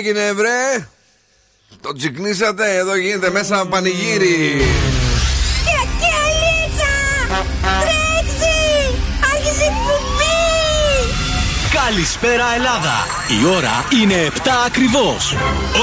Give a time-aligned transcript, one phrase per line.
[0.00, 0.88] έγινε βρε;
[1.80, 4.62] Το τσικνίσατε; Εδώ γίνεται μέσα πανηγύρι.
[11.72, 13.06] Καλησπέρα Ελλάδα.
[13.40, 15.36] Η ώρα είναι 7 ακριβώς.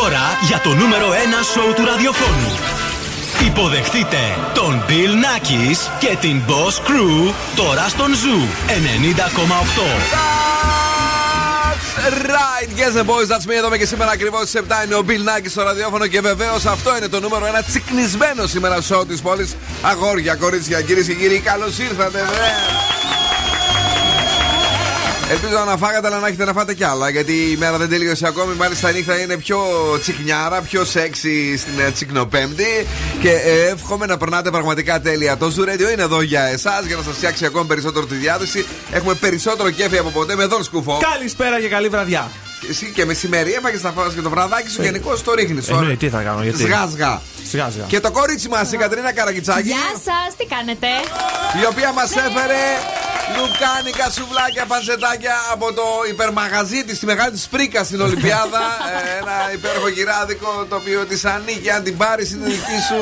[0.04, 1.14] Ώρα για το νούμερο 1
[1.54, 2.77] σοου του ραδιοφώνου
[3.58, 4.18] Υποδεχτείτε
[4.54, 10.48] τον Bill Nackis και την Boss Crew τώρα στον Zoo 90,8
[12.10, 13.54] right, yes the boys, that's me.
[13.58, 16.98] Εδώ και σήμερα ακριβώς στις 7 είναι ο Bill Nackis στο ραδιόφωνο και βεβαίως αυτό
[16.98, 19.56] είναι το νούμερο ένα τσικνισμένο σήμερα show της πόλης.
[19.82, 22.20] Αγόρια, κορίτσια, κυρίες και κύριοι, καλώς ήρθατε,
[25.30, 27.10] Ελπίζω να φάγατε, αλλά να έχετε να φάτε κι άλλα.
[27.10, 28.56] Γιατί η μέρα δεν τελείωσε ακόμη.
[28.56, 29.60] Μάλιστα η νύχτα είναι πιο
[30.02, 32.88] τσικνιάρα, πιο σεξι στην ε, τσικνοπέμπτη.
[33.22, 35.38] Και ε, εύχομαι να περνάτε πραγματικά τέλεια.
[35.38, 38.66] Το Zoo Radio είναι εδώ για εσάς, για να σας φτιάξει ακόμη περισσότερο τη διάθεση.
[38.92, 41.00] Έχουμε περισσότερο κέφι από ποτέ με τον σκουφό.
[41.14, 42.32] Καλησπέρα και καλή βραδιά.
[42.70, 45.70] Εσύ και μεσημέρι έφαγες να φάω και το βραδάκι σου, ε, γενικώ το ρίχνεις.
[45.70, 47.22] Ε, ναι, τι θα κάνω, γιατί; Σγάζγα.
[47.50, 47.84] Σγάζγα.
[47.88, 49.68] Και το κορίτσι μας, η Κατρίνα Καρακιτσάκη.
[49.68, 50.88] Γεια σας, τι κάνετε;
[51.62, 52.62] Η οποία μας έφερε
[53.36, 58.64] λουκάνικα, σουβλάκια, πανσετάκια από το υπερμαγαζί της, τη μεγάλη της Πρίκα στην Ολυμπιάδα.
[58.98, 61.70] Ε, ένα υπέροχο γυράδικο το οποίο της ανήκει.
[61.70, 63.02] Αν την πάρεις, είναι δική σου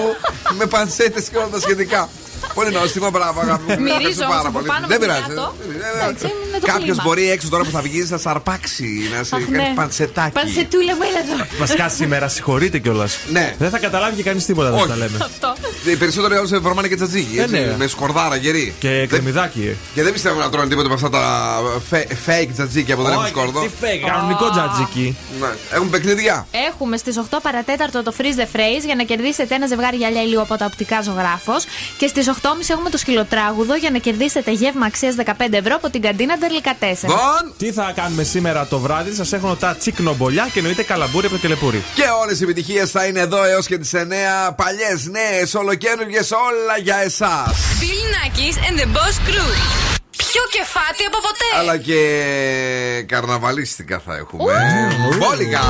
[0.58, 2.09] με πανσέτες και όλα τα σχετικά.
[2.53, 3.81] Πολύ νόστιμο, μπράβο, αγαπητοί.
[3.81, 4.67] Μυρίζω πάρα πολύ.
[4.88, 5.23] Δεν πειράζει.
[6.66, 9.73] Κάποιος μπορεί έξω τώρα που θα βγει να σαρπάξει, να σε κάνει ναι.
[9.75, 10.31] πανσετάκι.
[10.31, 11.45] Πανσετούλα μου, έλα εδώ.
[11.59, 13.17] Βασικά σήμερα συγχωρείτε κιόλας.
[13.31, 13.55] Ναι.
[13.59, 15.17] Δεν θα καταλάβει και κανείς τίποτα δεν τα λέμε.
[15.86, 17.38] Οι περισσότεροι όλου φορμάνε και τσατζίκι.
[17.38, 17.75] Ε, ναι.
[17.77, 18.73] Με σκορδάρα γερή.
[18.80, 19.75] Και κρεμμυδάκι.
[19.94, 21.58] Και δεν πιστεύω να τρώνε τίποτα από αυτά τα
[22.25, 23.61] fake τζατζίκια που δεν έχουν σκόρδο.
[23.61, 25.17] Τι fake, κανονικό τζατζίκι.
[25.39, 25.47] Ναι.
[25.72, 26.47] Έχουμε παιχνίδια.
[26.67, 30.42] Έχουμε στις 8 παρατέταρτο το freeze the phrase για να κερδίσετε ένα ζευγάρι γυαλιά ηλίου
[30.42, 31.66] από τα οπτικά ζωγράφος.
[31.97, 32.31] Και στις 8.30
[32.68, 37.14] έχουμε το σκυλοτράγουδο για να κερδίσετε γεύμα αξίας 15 ευρώ από την καντίνα Τερλικατέσσερα.
[37.14, 41.36] Λοιπόν, τι θα κάνουμε σήμερα το βράδυ, σας έχω τα τσίκνομπολιά και εννοείται καλαμπούρι από
[41.36, 41.83] το τηλεπούρι.
[41.95, 44.52] Και όλες οι επιτυχίες θα είναι εδώ έως και τις 9.
[44.55, 47.52] Παλιές, νέες, ολοκένουργες, όλα για εσάς.
[47.82, 49.52] Bill Nackis and the Boss Crew.
[50.17, 51.60] Πιο κεφάτι από ποτέ.
[51.60, 54.54] Αλλά και καρναβαλίστικα θα έχουμε.
[55.17, 55.61] Μπόλικα.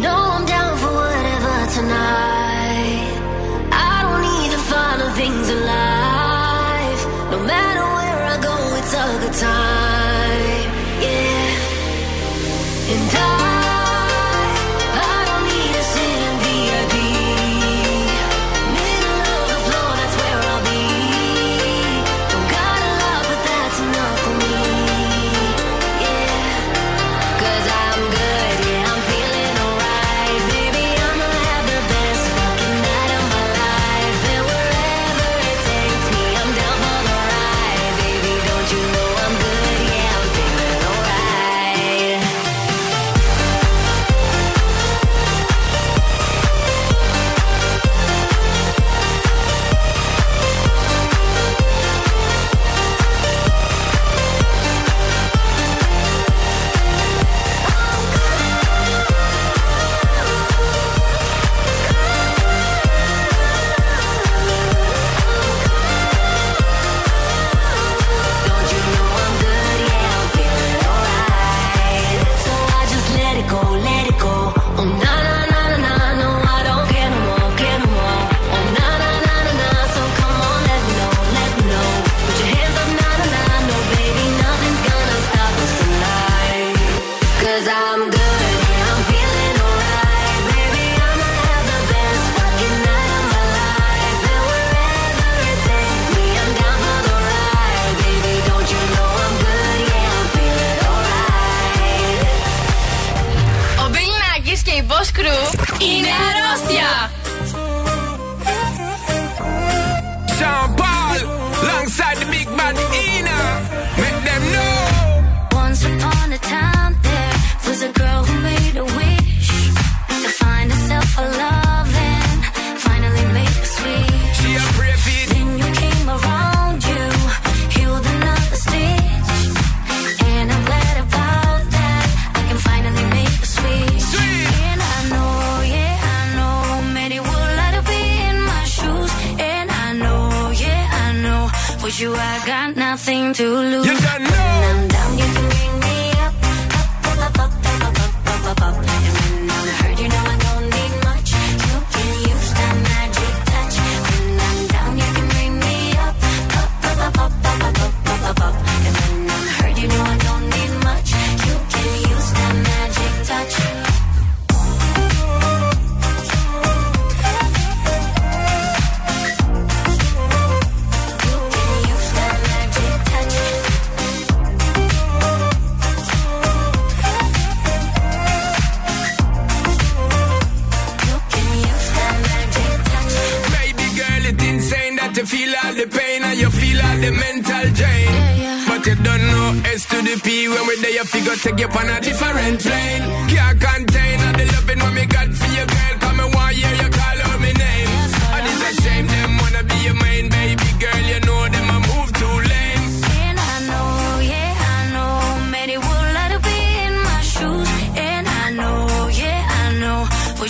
[0.00, 2.27] know I'm down for whatever tonight.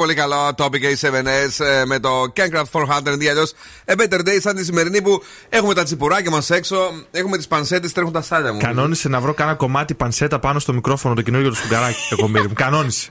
[0.00, 0.54] Πολύ καλό.
[0.56, 3.44] Topic A7S ες, με το Cancraft 400 ή αλλιώ
[3.84, 6.76] A Better Day, σαν τη σημερινή που έχουμε τα τσιπουράκια μας έξω,
[7.10, 8.58] έχουμε τις πανσέτες, τρέχουν τα σάλια μου.
[8.58, 11.98] Κανόνισε να βρω κάνα κομμάτι πανσέτα πάνω στο μικρόφωνο το καινούργιο του σφουγγαράκι.
[12.08, 12.54] Κακομίρι μου.
[12.54, 13.10] Κανόνισε.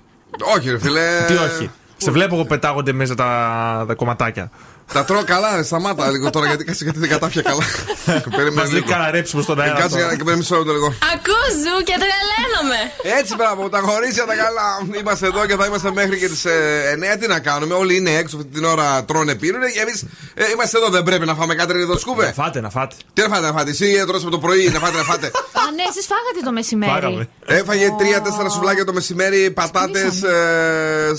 [0.56, 1.02] Όχι, ρε φίλε.
[1.28, 1.70] Τι όχι.
[1.98, 4.52] Σε βλέπω εγώ πετάγονται μέσα τα, τα κομματάκια.
[4.94, 7.64] Τα τρώω καλά, ρε, σταμάτα λίγο τώρα γιατί κάτσε γιατί δεν κατάφια καλά.
[8.06, 8.92] Μας Περίμενε λέει λίγο.
[8.92, 9.80] κάνα ρέψιμο στον αέρα.
[9.80, 10.16] Κάτσε τώρα.
[10.16, 10.88] και με μισό λεπτό λίγο.
[11.14, 12.80] Ακούς ζου και τρελαίνομαι.
[13.20, 14.68] Έτσι, μπράβο, τα χωρίσια τα καλά.
[15.00, 17.18] Είμαστε εδώ και θα είμαστε μέχρι και τις 9.
[17.20, 19.62] Τι να κάνουμε, όλοι είναι έξω αυτή την ώρα, τρώνε, πίνουν.
[19.74, 20.06] Και εμείς
[20.54, 22.32] είμαστε εδώ, δεν πρέπει να φάμε κάτι εδώ, Να σκούβε.
[22.36, 22.96] φάτε, να φάτε.
[23.14, 25.28] Τι να φάτε, να φάτε, εσύ έτρωσε το πρωί, να φάτε, να φάτε.
[25.62, 26.92] Α, ναι, εσείς φάγατε το μεσημέρι.
[26.92, 27.30] Φάγαμε.
[27.46, 30.14] Έφαγε τρία-τέσσερα σουβλάκια το μεσημέρι, πατάτες,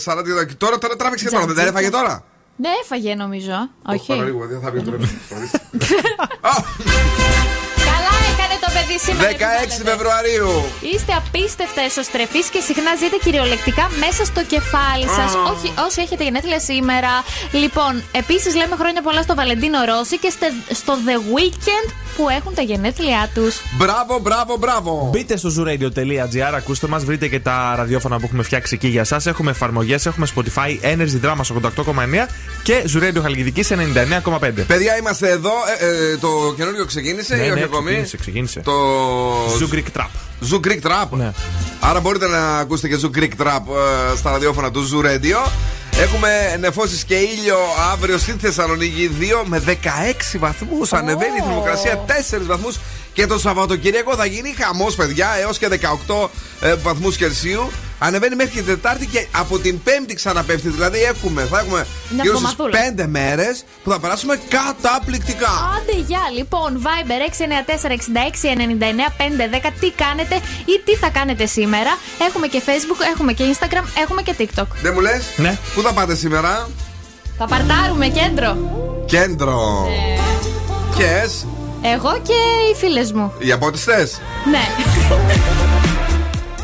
[0.02, 0.44] σαράτα.
[0.46, 2.24] και Τώρα, τώρα τράβηξε και τώρα, δεν τα έφαγε τώρα.
[2.60, 3.70] Ναι, έφαγε νομίζω.
[3.86, 4.06] Όχι.
[4.06, 4.98] Παραλίγο, δεν θα πει τώρα.
[8.70, 9.28] Καλά έκανε το παιδί σήμερα.
[9.30, 9.90] 16 επιβάλλεται.
[9.90, 10.50] Φεβρουαρίου.
[10.92, 15.30] Είστε απίστευτα εσωστρεφείς και συχνά ζείτε κυριολεκτικά μέσα στο κεφάλι σας.
[15.52, 17.12] Όχι, όσοι έχετε γενέθλια σήμερα.
[17.62, 21.86] Λοιπόν, επίσης λέμε χρόνια πολλά στο Βαλεντίνο Ρώση και στε- στο The Weekend
[22.16, 23.54] που έχουν τα γενέθλιά τους.
[23.78, 24.92] Μπράβο, μπράβο, μπράβο.
[25.12, 29.20] Μπείτε στο zooradio.gr, ακούστε μας, βρείτε και τα ραδιόφωνα που έχουμε φτιάξει εκεί για εσά.
[29.24, 32.26] Έχουμε εφαρμογές, έχουμε Spotify, Energy Drama 88,9
[32.62, 34.64] και Zoo Radio Χαλκιδική 99,5.
[34.66, 35.52] Παιδιά, είμαστε εδώ.
[35.80, 38.59] Ε, ε, το καινούριο ξεκίνησε Ναι, ή όχι ναι, ακόμη; ξεκίνησε, ξεκίνησε.
[38.64, 38.72] Το.
[39.46, 40.10] Zoo Greek Trap.
[40.50, 41.08] Zoo Greek Trap.
[41.10, 41.32] Ναι.
[41.80, 43.60] Άρα μπορείτε να ακούσετε και Zoo Greek Trap
[44.12, 45.50] ε, στα ραδιόφωνα του Zoo Radio.
[46.00, 47.56] Έχουμε νεφώσεις και ήλιο
[47.92, 49.70] αύριο στη Θεσσαλονίκη 2 με 16
[50.38, 50.92] βαθμούς.
[50.92, 52.10] Ανεβαίνει η θερμοκρασία 4
[52.46, 52.76] βαθμούς.
[53.12, 55.68] Και το Σαββατοκύριακο θα γίνει χαμός, παιδιά, έως και
[56.06, 56.28] 18
[56.60, 57.70] ε, βαθμούς Κελσίου.
[58.02, 60.68] Ανεβαίνει μέχρι και την Τετάρτη και από την Πέμπτη ξαναπέφτει.
[60.68, 63.04] Δηλαδή έχουμε, θα έχουμε Μια γύρω στι εβδομαδούλα.
[63.04, 65.50] 5 μέρες που θα περάσουμε καταπληκτικά.
[65.76, 69.70] Άντε, γεια, λοιπόν, Viber 694-66-99-510.
[69.80, 71.98] Τι κάνετε ή τι θα κάνετε σήμερα;
[72.28, 74.66] Έχουμε και Facebook, έχουμε και Instagram, έχουμε και TikTok.
[74.82, 75.58] Δεν μου λες, Ναι.
[75.74, 76.68] πού θα πάτε σήμερα,
[77.38, 78.56] Θα παρτάρουμε κέντρο.
[79.06, 79.88] Κέντρο.
[80.96, 81.28] Και
[81.82, 82.32] Εγώ και
[82.70, 83.32] οι φίλες μου.
[83.38, 84.20] οι απότιστες;
[84.50, 84.62] Ναι,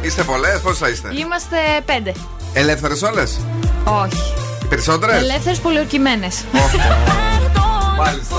[0.03, 2.13] Είστε πολλές, πόσες θα είστε; είμαστε πέντε.
[2.53, 3.41] Ελεύθερες όλες;
[3.85, 4.33] Όχι.
[4.63, 6.29] Οι περισσότερες; Ελεύθερες πολιορκημένε.
[7.99, 8.37] Μάλιστα.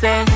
[0.00, 0.35] say.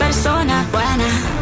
[0.00, 1.39] persona buena.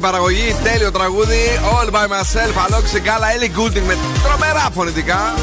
[0.00, 0.56] παραγωγή.
[0.62, 1.40] Τέλειο τραγούδι.
[1.72, 2.66] All by myself.
[2.66, 3.26] Αλόξη Γκάλα.
[3.86, 5.34] Με τρομερά φωνητικά.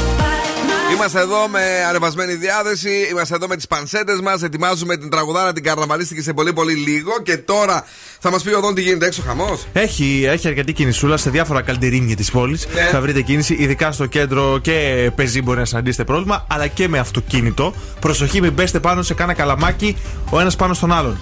[0.94, 4.42] Είμαστε εδώ με ανεβασμένη διάθεση, είμαστε εδώ με τις πανσέτες μας.
[4.42, 7.12] Ετοιμάζουμε την τραγουδάρα, την καρναβαλίστηκε σε πολύ πολύ λίγο.
[7.22, 7.84] Και τώρα
[8.18, 9.66] θα μας πει ο Δόν τι γίνεται έξω, χαμός.
[9.72, 12.66] Έχει, έχει αρκετή κινησούλα σε διάφορα καλντερίνια της πόλης.
[12.74, 12.88] Ναι.
[12.92, 16.98] Θα βρείτε κίνηση, ειδικά στο κέντρο και πεζί μπορεί να συναντήσετε πρόβλημα, αλλά και με
[16.98, 17.74] αυτοκίνητο.
[18.00, 19.96] Προσοχή, μην πέστε πάνω σε κάνα καλαμάκι
[20.30, 21.18] ο ένας πάνω στον άλλον.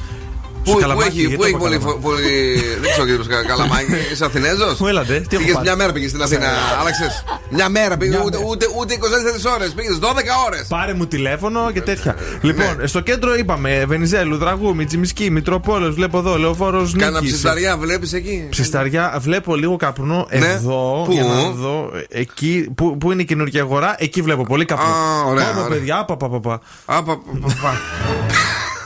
[0.68, 2.02] Πού, πού Καλαμάκι, έχει, γιατί πού το έχει είπα πολύ, Καλαμάκι.
[2.02, 2.62] πολύ.
[2.80, 3.92] Δεν ξέρω κύριο Καλαμάκι.
[4.12, 5.66] Είσαι Αθηνέζος; Μου έλατε, τι έχω Πήγες πάρει.
[5.66, 6.46] μια μέρα πήγες στην Αθήνα,
[6.80, 7.24] άλλαξες.
[7.50, 8.48] Μια μέρα πήγες, Μια ούτε, μέρα.
[8.50, 9.70] ούτε, ούτε 24 ώρες.
[9.72, 10.66] Πήγες 12 ώρες.
[10.68, 12.16] Πάρε μου τηλέφωνο και τέτοια.
[12.40, 12.86] Λοιπόν, Ναι.
[12.86, 17.32] στο κέντρο είπαμε Βενιζέλου, Δραγούμη, Τσιμισκή, Μητροπόλεως, βλέπω εδώ, Λεωφόρος Κάνα Νίκης.
[17.32, 20.46] ψισταριά βλέπεις εκεί; Ψισταριά, βλέπω λίγο καπνό Ναι.
[20.46, 21.02] εδώ.
[21.06, 21.90] Πού; Για να δω.
[22.08, 24.84] Εκεί, που, που είναι η καινούργια αγορά, εκεί βλέπω πολύ καπνό.
[24.84, 25.68] Α, ωραία, Ω, ωραία.
[25.68, 26.16] παιδιά, πα,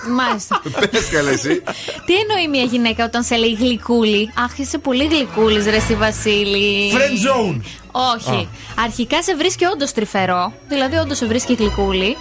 [0.03, 0.55] πα, πα, πα.
[0.55, 0.89] Α, πα, πα, πα.
[0.89, 0.89] Μάλιστα.
[0.91, 1.63] Πες καλέ εσύ.
[2.07, 6.93] Τι εννοεί μια γυναίκα όταν σε λέει γλυκούλη; Αχ, είσαι πολύ γλυκούλης, ρε εσύ Βασίλη.
[6.95, 7.61] Friend zone.
[7.93, 8.49] Όχι.
[8.85, 10.53] Αρχικά σε βρίσκει όντως τρυφερό.
[10.69, 12.17] Δηλαδή, όντως σε βρίσκει γλυκούλη.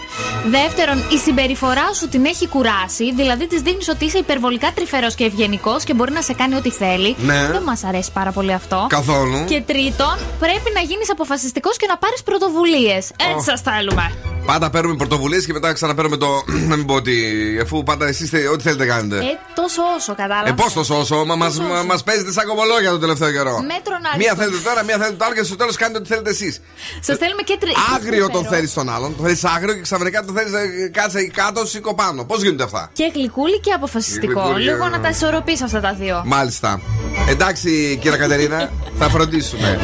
[0.50, 3.14] Δεύτερον, η συμπεριφορά σου την έχει κουράσει.
[3.14, 6.70] Δηλαδή, της δείχνεις ότι είσαι υπερβολικά τρυφερός και ευγενικός και μπορεί να σε κάνει ό,τι
[6.70, 7.16] θέλει.
[7.20, 7.48] Ναι.
[7.52, 8.86] Δεν μας αρέσει πάρα πολύ αυτό.
[8.90, 9.46] Καθόλου.
[9.46, 13.12] Και τρίτον, πρέπει να γίνεις αποφασιστικός και να πάρεις πρωτοβουλίες.
[13.30, 14.12] Έτσι σας θέλουμε.
[14.46, 16.44] Πάντα παίρνουμε πρωτοβουλίες και μετά ξαναπαίρνουμε το.
[16.70, 17.16] Να μην πω ότι.
[17.64, 19.18] Αφού πάντα εσείς ό,τι θέλετε κάνετε.
[19.18, 20.50] Ε, τόσο όσο, κατάλαβα.
[20.50, 21.84] Ε, πώς το σώσω, μα μας, Τόσο όσο.
[21.86, 23.56] μας παίζετε σαν κομμολόγια το τελευταίο καιρό.
[23.74, 24.18] Μέτρον άριστον.
[24.18, 26.62] Μία θέλετε τώρα, μία θέλετε το άλλο και στο τέλος κάνετε ό,τι θέλετε εσείς.
[27.08, 27.72] Σας θέλουμε και τρει.
[27.96, 30.52] Άγριο τον θέλεις τον άλλον, το θέλεις άγριο και ξαφνικά το θέλεις
[30.92, 32.24] κάτσε εκεί κάτω, σήκω πάνω.
[32.24, 34.42] Πώς γίνονται αυτά; Και γλυκούλη και αποφασιστικό.
[34.42, 34.90] Γλυκούλη, Λίγο ε.
[34.90, 36.22] να τα ισορροπήσει αυτά τα δύο.
[36.26, 36.82] Μάλιστα.
[37.30, 38.70] Εντάξει, κύριε Κατερίνα,
[39.00, 39.80] θα φροντίσουμε.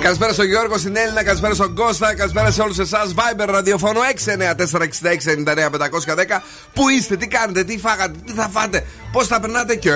[0.00, 3.14] Καλησπέρα στον Γιώργο, στην Έλληνα, καλησπέρα στον Κώστα, καλησπέρα σε όλους εσάς.
[3.14, 6.42] Viber ραδιοφώνου 6946699-510.
[6.72, 9.90] Πού είστε, τι κάνετε, τι φάγατε, τι θα φάτε, πώς θα περνάτε και.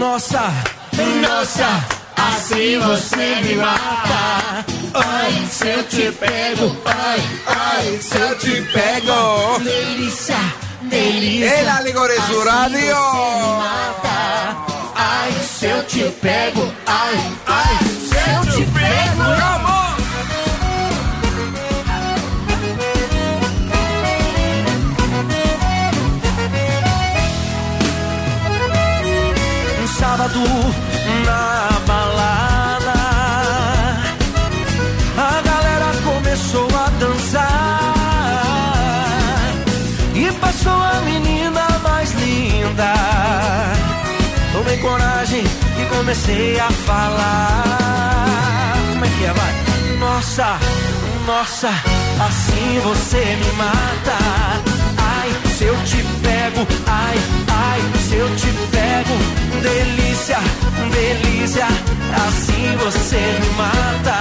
[0.00, 0.44] Nossa,
[1.24, 1.97] nossa,
[2.28, 4.64] assim você me mata.
[4.94, 9.58] Ai, se eu te pego, ai, ai, se eu te pego.
[9.62, 10.36] Delícia,
[10.82, 11.48] delícia.
[11.48, 12.96] Ah, se você me radio.
[14.94, 17.97] Ai, se eu te pego, ai, ai.
[45.98, 47.64] Comecei a falar.
[48.92, 49.52] Como é que é, vai?
[49.98, 50.58] Nossa,
[51.26, 54.16] nossa, assim você me mata.
[54.96, 59.16] Ai, se eu te pego, ai, ai, se eu te pego,
[59.60, 60.38] delícia,
[60.92, 61.66] delícia,
[62.26, 64.18] assim você me mata.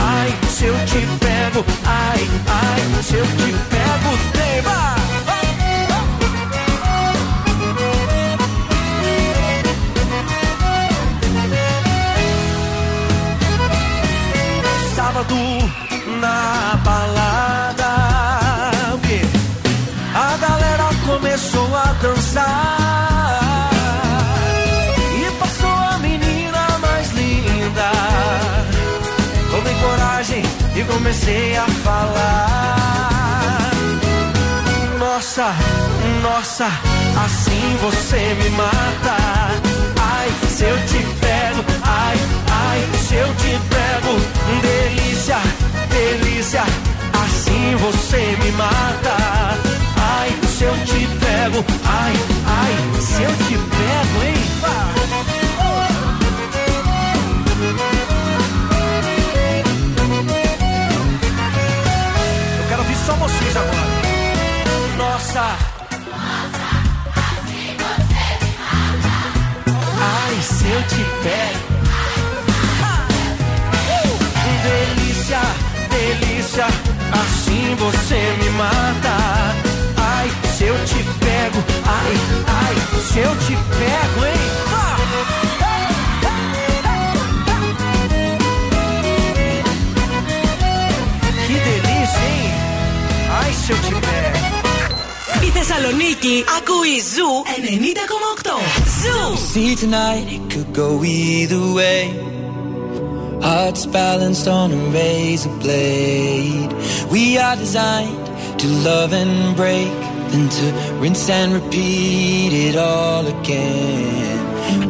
[0.00, 4.35] Ai, se eu te pego, ai, ai, se eu te pego,
[16.20, 17.86] na balada.
[20.14, 23.70] A galera começou a dançar
[25.14, 27.90] e passou a menina mais linda.
[29.50, 30.42] Tomei coragem
[30.74, 33.70] e comecei a falar.
[34.98, 35.54] Nossa,
[36.22, 36.66] nossa,
[37.24, 39.16] assim você me mata.
[39.98, 41.25] Ai, se eu te
[41.82, 42.16] ai,
[42.50, 44.18] ai, se eu te pego,
[44.62, 45.38] delícia,
[45.90, 46.62] delícia,
[47.24, 49.16] assim você me mata.
[49.98, 52.12] Ai, se eu te pego, ai,
[52.46, 54.46] ai, se eu te pego, hein?
[62.58, 64.96] Eu quero ouvir só vocês agora.
[64.96, 65.75] Nossa.
[70.42, 71.76] Se eu te pego.
[74.62, 75.40] Delícia,
[75.90, 76.66] delícia,
[77.12, 79.54] assim você me mata.
[79.96, 82.14] Ai, se eu te pego, ai,
[82.46, 84.46] ai, se eu te pego, hein?
[91.46, 92.50] Que delícia, hein?
[93.42, 94.35] Ai, se eu te pego.
[95.45, 97.31] Η Θεσσαλονίκη ακούει Ζου
[98.43, 98.49] 90,8.
[99.01, 99.19] Ζου!
[99.53, 102.03] See tonight, it could go either way.
[103.47, 106.71] Hearts balanced on a razor blade.
[107.13, 108.25] We are designed
[108.61, 109.97] to love and break,
[110.31, 110.65] then to
[111.01, 114.39] rinse and repeat it all again.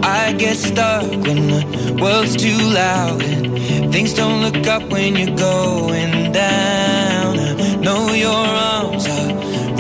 [0.04, 1.62] I get stuck when the
[2.02, 7.32] world's too loud and things don't look up when you're going down.
[7.40, 9.15] I know your arms are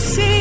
[0.00, 0.37] see.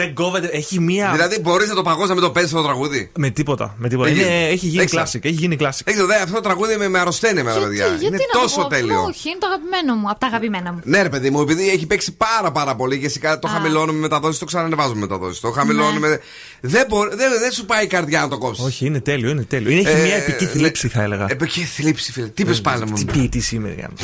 [0.00, 1.10] Δεν κόβεται, έχει μία.
[1.12, 3.74] Δηλαδή μπορείς να το παγώσεις να μην το παίζεις αυτό το τραγούδι; Με τίποτα.
[3.78, 4.08] Με τίποτα.
[4.08, 4.48] Δεν Είναι- γίνεται.
[4.52, 5.02] έχει γίνει Έξα.
[5.06, 5.24] classic.
[5.24, 5.80] Έχει γίνει classic.
[5.84, 7.86] Δεν ξέρω, δε, αυτό το τραγούδι με, με αρρωσταίνει εμένα, παιδιά.
[7.86, 9.02] Γιατί είναι να το τόσο πω, τέλειο.
[9.04, 10.10] Όχι, είναι το αγαπημένο μου.
[10.10, 10.80] Από τα αγαπημένα μου.
[10.84, 13.98] Ναι, ρε παιδί μου, επειδή έχει παίξει πάρα πάρα πολύ και σιγά το χαμηλώνουμε με
[13.98, 15.40] μεταδόσει, το ξανανεβάζουμε με μεταδόσει.
[15.40, 16.08] Το χαμηλώνουμε.
[16.08, 16.16] Ναι.
[16.60, 18.64] Δεν, μπορεί- δεν, δεν σου πάει η καρδιά να το κόψεις.
[18.64, 19.70] Όχι, είναι τέλειο, είναι τέλειο.
[19.70, 20.50] Είναι, έχει Ε, μια επική ναι.
[20.50, 21.26] θλίψη, θα έλεγα.
[21.28, 22.26] Επική θλίψη, φίλε.
[22.26, 22.92] Τι είπε πάλι μου.
[22.92, 23.90] Τι ποιητής είμαι, για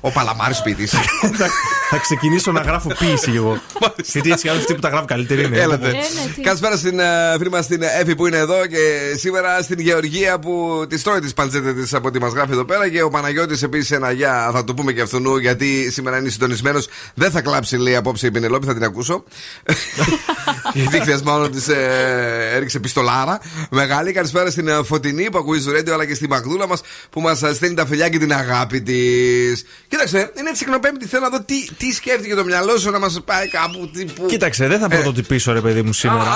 [0.00, 0.86] Ο Παλαμάρης ποιητή.
[0.86, 0.98] θα,
[1.90, 3.60] θα ξεκινήσω να γράφω ποίηση εγώ.
[4.04, 5.58] Γιατί έτσι άλλοι αυτοί που τα γράφουν καλύτερη είναι.
[5.58, 5.88] Έλατε.
[5.88, 6.40] Ε, ναι, τι.
[6.40, 10.84] Καλησπέρα στην ε, φίλη μα την Εύη που είναι εδώ και σήμερα στην Γεωργία που
[10.88, 12.88] τη τρώει τις παλτζέτε της από ό,τι μας γράφει εδώ πέρα.
[12.88, 16.88] Και ο Παναγιώτης επίσης ένα γεια, θα το πούμε και αυτού γιατί σήμερα είναι συντονισμένος.
[17.14, 19.24] Δεν θα κλάψει λέει απόψε η Πινελόπη, θα την ακούσω.
[20.74, 23.40] Γιατί χθε μάλλον της ε, έριξε πιστολάρα.
[23.70, 27.20] Μεγάλη καλησπέρα στην ε, Φωτεινή που ακούει στο ρέντιο αλλά και στη Μαγδούλα μας που
[27.20, 29.13] μας στέλνει τα φιλιά και την αγάπη της.
[29.88, 31.06] Κοίταξε, είναι τσικνοπέμπτη.
[31.06, 33.90] Θέλω να δω τι, τι σκέφτηκε το μυαλό σου να μας πάει κάπου.
[33.92, 34.26] Τι, που...
[34.26, 36.20] Κοίταξε, δεν θα πρωτοτυπήσω ρε παιδί μου Α, σήμερα.
[36.20, 36.34] α,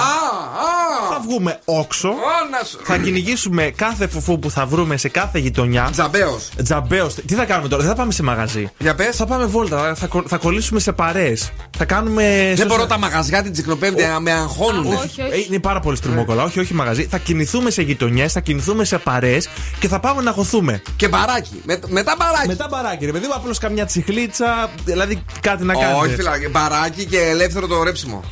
[1.13, 2.09] Θα βγούμε όξο.
[2.09, 2.13] α,
[2.59, 5.89] να σου- Θα κυνηγήσουμε κάθε φουφού που θα βρούμε σε κάθε γειτονιά.
[5.93, 6.49] Τζαμπέος.
[6.65, 7.15] Τζαμπέος.
[7.15, 8.71] Τι θα κάνουμε τώρα, δεν θα πάμε σε μαγαζί.
[8.79, 9.17] Για πες.
[9.17, 11.51] Θα πάμε βόλτα, θα, κο- θα κολλήσουμε σε παρέες.
[11.79, 12.53] Θα κάνουμε.
[12.57, 14.87] Δεν μπορώ τα μαγαζιά την τσικνοπέμπτη να με αγχώνουν.
[14.93, 15.47] Όχι, Ε, όχι.
[15.49, 16.43] Είναι πάρα πολύ στριμόκολα.
[16.43, 17.07] Όχι, όχι μαγαζί.
[17.11, 19.49] Θα κινηθούμε σε γειτονιές, θα κινηθούμε σε παρέες
[19.79, 20.83] και θα πάμε να χωθούμε.
[20.97, 21.61] Και μπαράκι.
[21.65, 22.47] Με, μετά μπαράκι.
[22.47, 25.99] Μετά μπαράκι, ρε παιδί μου, απλώς καμιά τσιχλίτσα, δηλαδή κάτι να κάνετε.
[25.99, 26.49] Όχι, φιλάκι.
[26.49, 28.25] Μπαράκι και ελεύθερο το ρέψιμο.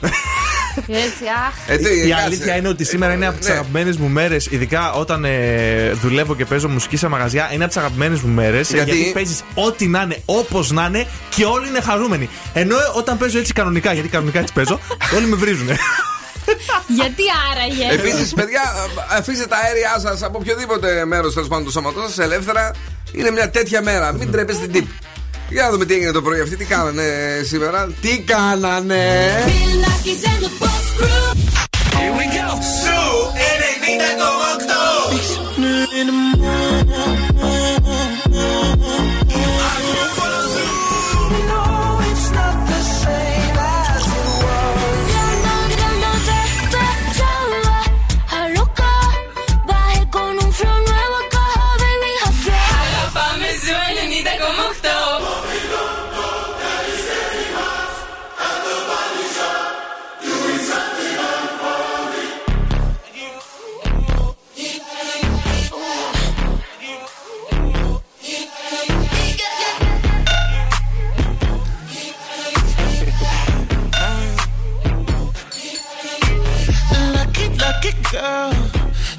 [0.88, 1.54] Έτσι, αχ.
[1.68, 2.24] Ε, τι, Η κάτσε.
[2.24, 3.52] αλήθεια είναι ότι σήμερα είναι από τις Ναι.
[3.52, 7.50] αγαπημένες μου μέρες, ειδικά όταν ε, δουλεύω και παίζω μουσική σε μαγαζιά.
[7.52, 8.70] Είναι από τις αγαπημένες μου μέρες.
[8.70, 12.28] Γιατί; Γιατί παίζεις ό,τι να είναι, όπως να είναι και όλοι είναι χαρούμενοι.
[12.52, 14.80] Ενώ ε, όταν παίζω έτσι κανονικά, γιατί κανονικά έτσι παίζω,
[15.16, 15.66] όλοι με βρίζουν.
[16.96, 17.22] Γιατί
[17.52, 18.62] άραγε; Επίσης, παιδιά,
[19.10, 22.70] αφήστε τα αέρια σας από οποιοδήποτε μέρος τέλος πάντων του σώματό σα ελεύθερα.
[23.16, 24.12] Είναι μια τέτοια μέρα.
[24.12, 24.94] Μην τρέπεστε την τύπη.
[25.48, 26.40] Για να δούμε τι έγινε το πρωί.
[26.40, 27.02] αυτή τι κάνανε
[27.44, 27.92] σήμερα.
[28.00, 29.04] Τι κάνανε.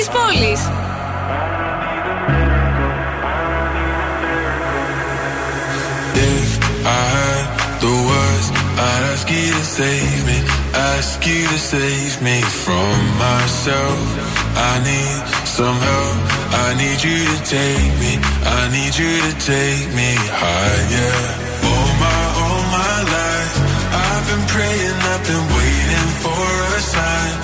[0.00, 0.60] της πόλης.
[6.32, 6.48] If
[7.00, 7.46] I had
[7.84, 8.46] the words,
[8.88, 10.38] I'd ask you to save me,
[10.92, 12.96] ask you to save me from
[13.26, 14.06] myself.
[14.70, 15.20] I need
[15.58, 16.18] some help,
[16.64, 18.12] I need you to take me,
[18.58, 20.10] I need you to take me
[20.42, 21.18] higher.
[21.68, 23.54] All my, all my life,
[24.06, 26.44] I've been praying, I've been waiting for
[26.78, 27.43] a sign.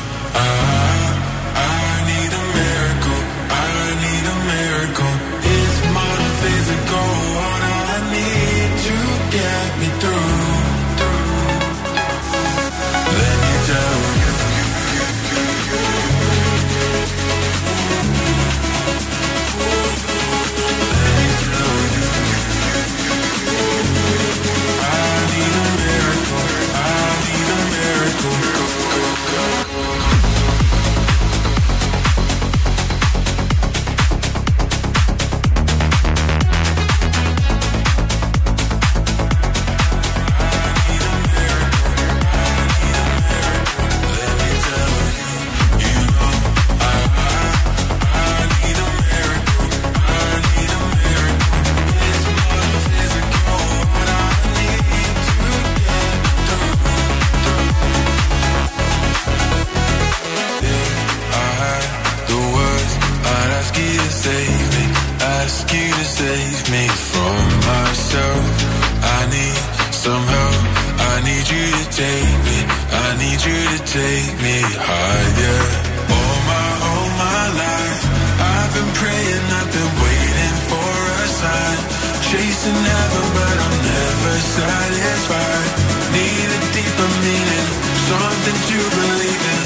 [84.71, 85.69] satisfied.
[86.15, 87.67] Need a deeper meaning,
[88.09, 89.65] something to believe in.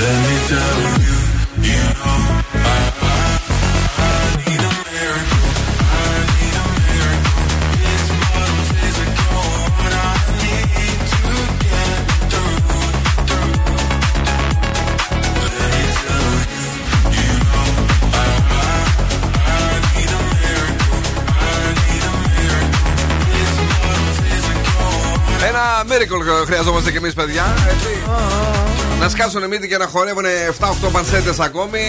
[0.00, 1.16] Let me tell you,
[1.68, 2.29] you know,
[26.00, 27.54] miracle χρειαζόμαστε κι εμείς, παιδιά.
[27.68, 27.88] Έτσι.
[29.00, 30.24] Να σκάσουν μύτη και να χορεύουν
[30.86, 31.80] 7-8 πανσέτες ακόμη.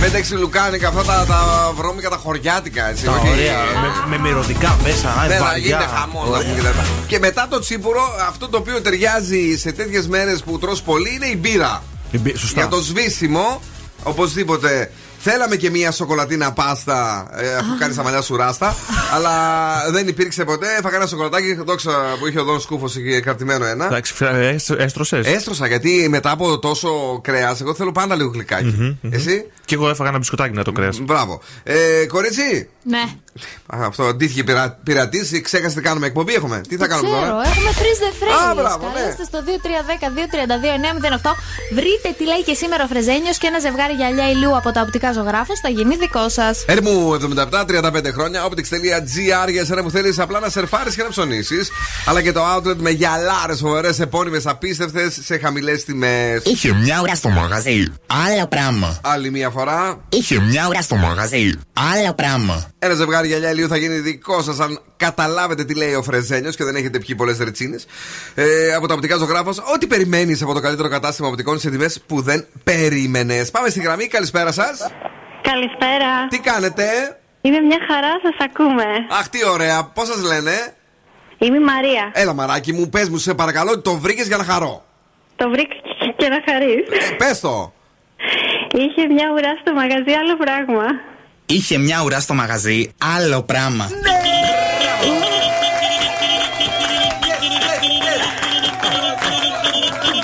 [0.00, 2.88] 5-6 λουκάνικα, αυτά τα, τα βρώμικα, τα χωριάτικα.
[2.88, 5.58] Έτσι, Τα όχι- ωραία, με, με μυρωδικά μέσα, α, Ναι, να βαριά.
[5.64, 6.84] γίνεται χαμός να πούμε και τα λοιπά.
[7.06, 11.26] Και μετά το τσίπουρο, αυτό το οποίο ταιριάζει σε τέτοιες μέρες που τρως πολύ είναι
[11.26, 11.82] η μπύρα.
[12.10, 12.60] Η μπύ- Σωστά.
[12.60, 13.62] Για το σβήσιμο,
[14.02, 14.90] οπωσδήποτε.
[15.24, 18.76] Θέλαμε και μία σοκολατίνα πάστα ε, αφού κάνει τα μαλλιά σου ράστα.
[19.14, 19.30] αλλά
[19.90, 20.66] δεν υπήρξε ποτέ.
[20.78, 23.86] Έφαγα ένα σοκολατάκι, δόξα που είχε ο Δόν Σκούφος εκεί κρατημένο ένα.
[23.86, 24.14] Εντάξει,
[24.78, 25.26] έστρωσες.
[25.26, 28.98] Έστρωσα γιατί μετά από τόσο κρέας, εγώ θέλω πάντα λίγο γλυκάκι.
[29.10, 30.90] Εσύ; Και εγώ έφαγα ένα μπισκοτάκι με το κρέα.
[31.00, 31.40] Μπράβο.
[31.62, 33.04] Ε, κορίτσι, Ναι.
[33.66, 36.06] Α, αυτό αντίθυγε πειρα, πειρατής, ξέχασε τι κάνουμε.
[36.06, 36.60] Εκπομπή έχουμε.
[36.68, 38.50] Τι θα κάνουμε Ξέρω, τώρα; έχουμε τρεις δεφρέγγε.
[38.50, 39.00] Α, μπράβο, ναι.
[39.00, 41.34] Καλέστε στο 2310-232-908.
[41.72, 45.12] Βρείτε τι λέει και σήμερα ο Φρεζένιος και ένα ζευγάρι γυαλιά ηλίου από τα οπτικά
[45.12, 46.64] ζωγράφο θα γίνει δικό σας.
[46.66, 51.70] Έρμου 77-35 χρόνια, optics.gr για εσένα που θέλεις απλά να σερφάρεις και να ψωνίσεις.
[52.06, 56.42] Αλλά και το outlet με γυαλάρες, φοβερές, επώνυμες, απίστευτες σε χαμηλές τιμές.
[56.44, 57.92] Είχε μια ώρα στο μαγαζί.
[58.06, 58.98] Άλλο πράγμα.
[59.02, 60.00] Άλλη μία φορά.
[60.08, 61.52] Είχε μια ώρα στο μαγαζί.
[61.94, 62.70] Άλλο πράγμα.
[62.78, 66.64] Ένα ζευγάρι γυαλιά ηλίου θα γίνει δικό σας αν καταλάβετε τι λέει ο Φρεζένιος και
[66.64, 67.86] δεν έχετε πιει πολλές ρετσίνες.
[68.34, 72.20] Ε, από τα οπτικά ζωγράφος, ό,τι περιμένεις από το καλύτερο κατάστημα οπτικών σε τιμές που
[72.22, 73.50] δεν περίμενες.
[73.50, 74.90] Πάμε στη γραμμή, καλησπέρα σας.
[75.42, 76.28] Καλησπέρα.
[76.28, 76.84] Τι κάνετε,
[77.44, 78.84] Είμαι μια χαρά, σας ακούμε.
[79.10, 80.74] Αχ, τι ωραία, πώς σας λένε;
[81.38, 82.10] Είμαι η Μαρία.
[82.12, 84.84] Έλα, μαράκι μου, πες μου, σε παρακαλώ, ότι το βρήκες για να χαρώ.
[85.36, 85.74] Το βρήκα
[86.16, 87.10] και να χαρείς.
[87.10, 87.72] Ε, πες το.
[88.74, 90.84] Είχε μια ουρά στο μαγαζί, άλλο πράγμα.
[91.46, 92.92] Είχε μια ουρά στο μαγαζί.
[93.16, 93.90] Άλλο πράγμα.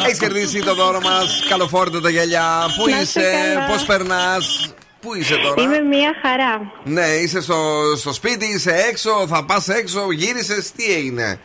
[0.07, 1.45] Έχεις κερδίσει το δώρο μας.
[1.49, 2.67] Καλοφόρητα τα γυαλιά.
[2.77, 3.67] Πού Να είστε είσαι, καλά.
[3.67, 4.73] πώς περνάς.
[5.01, 6.73] Πού είσαι τώρα; Είμαι μια χαρά.
[6.85, 7.57] Ναι, είσαι στο,
[7.97, 11.41] στο σπίτι, είσαι έξω, θα πας έξω, γύρισες, τι έγινε;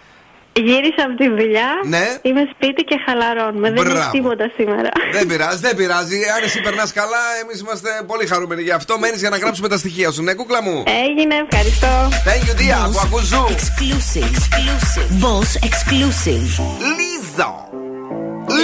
[0.56, 1.70] Γύρισα από τη δουλειά.
[1.84, 2.06] Ναι.
[2.22, 3.72] Είμαι σπίτι και χαλαρώνουμε.
[3.72, 4.90] Δεν είναι τίποτα σήμερα.
[5.12, 6.18] Δεν πειράζει, δεν πειράζει.
[6.36, 9.00] Αν εσύ περνάς καλά, εμείς είμαστε πολύ χαρούμενοι γι' αυτό.
[9.00, 10.84] Μένεις για να γράψουμε τα στοιχεία σου, ναι, κούκλα μου.
[11.08, 11.94] Έγινε, ευχαριστώ.
[12.28, 13.30] Thank you, dear, που ακούς.
[13.32, 14.34] Exclusive.
[14.34, 15.10] exclusive.
[15.24, 16.50] Boss exclusive.
[16.98, 17.52] Λίζο.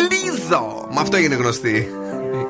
[0.09, 0.87] Λίζο.
[0.93, 1.93] Με αυτό έγινε γνωστή.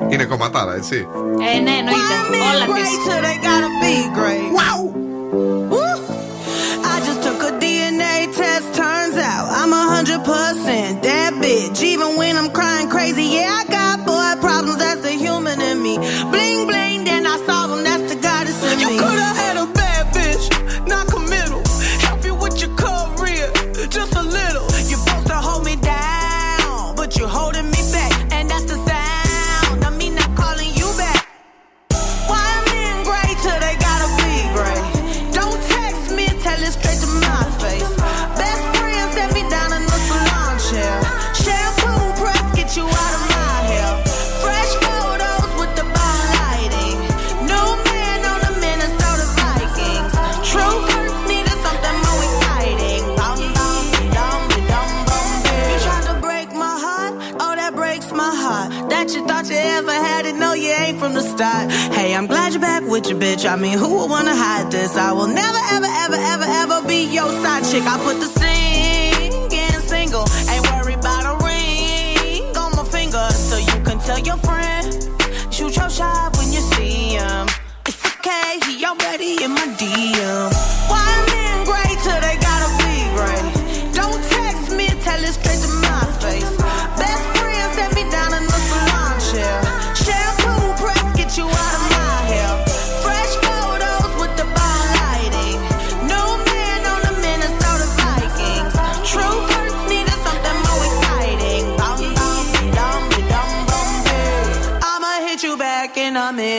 [0.08, 1.06] Είναι κομματάρα, έτσι.
[1.54, 2.14] Ε, ναι, εννοείται.
[2.50, 3.94] Όλα τη.
[4.56, 5.89] Wow.
[10.10, 11.02] hundred percent.
[11.02, 13.69] That bitch, even when I'm crying crazy, yeah, I
[63.10, 63.44] your bitch.
[63.50, 64.96] I mean, who would wanna hide this?
[64.96, 67.82] I will never, ever, ever, ever, ever be your side chick.
[67.84, 68.29] I put the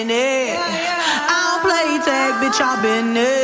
[0.01, 0.57] in it.
[0.57, 3.40] I don't play tag, bitch, I've been it.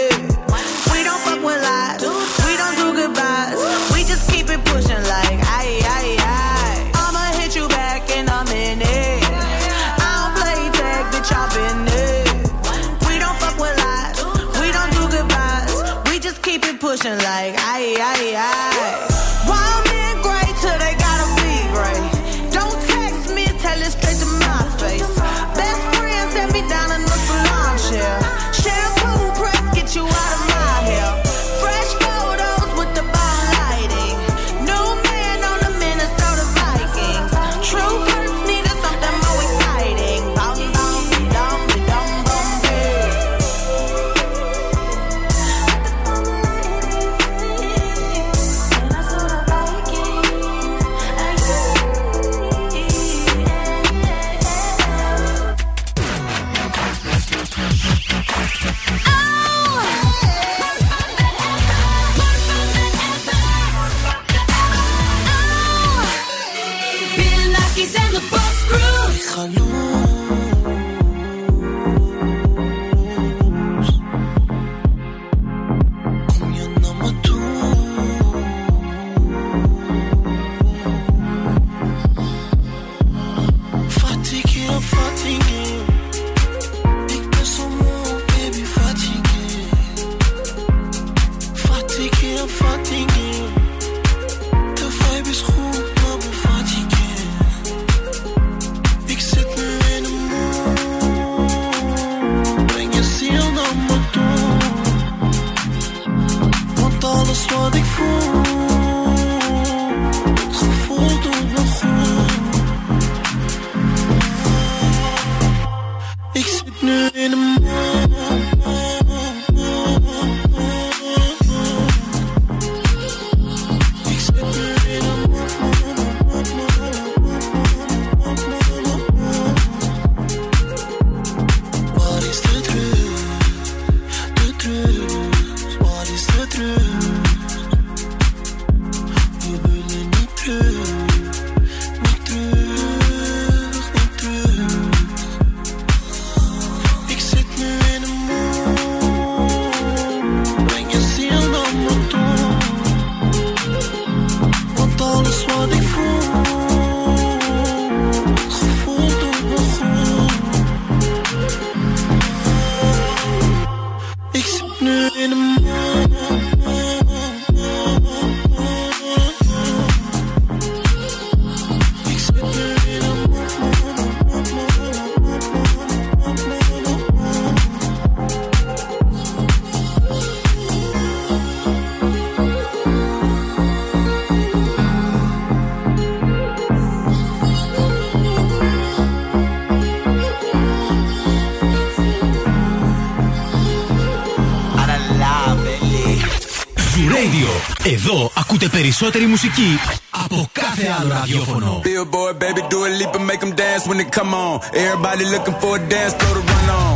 [198.86, 199.78] περισσότερη μουσική
[200.10, 201.82] από κάθε άλλο ραδιόφωνο.
[201.84, 204.60] Billboard, baby, do a leap and make them dance when they come on.
[204.84, 206.95] Everybody looking for a dance, throw the run on.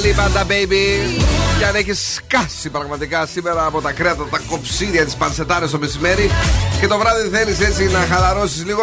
[0.00, 1.22] Levitating Dua Lipa, the baby.
[1.58, 6.30] Και αν έχεις σκάσει πραγματικά σήμερα από τα κρέατα, τα κοψίδια, τις πανσετάρες το μεσημέρι
[6.80, 8.82] και το βράδυ θέλεις έτσι να χαλαρώσεις λίγο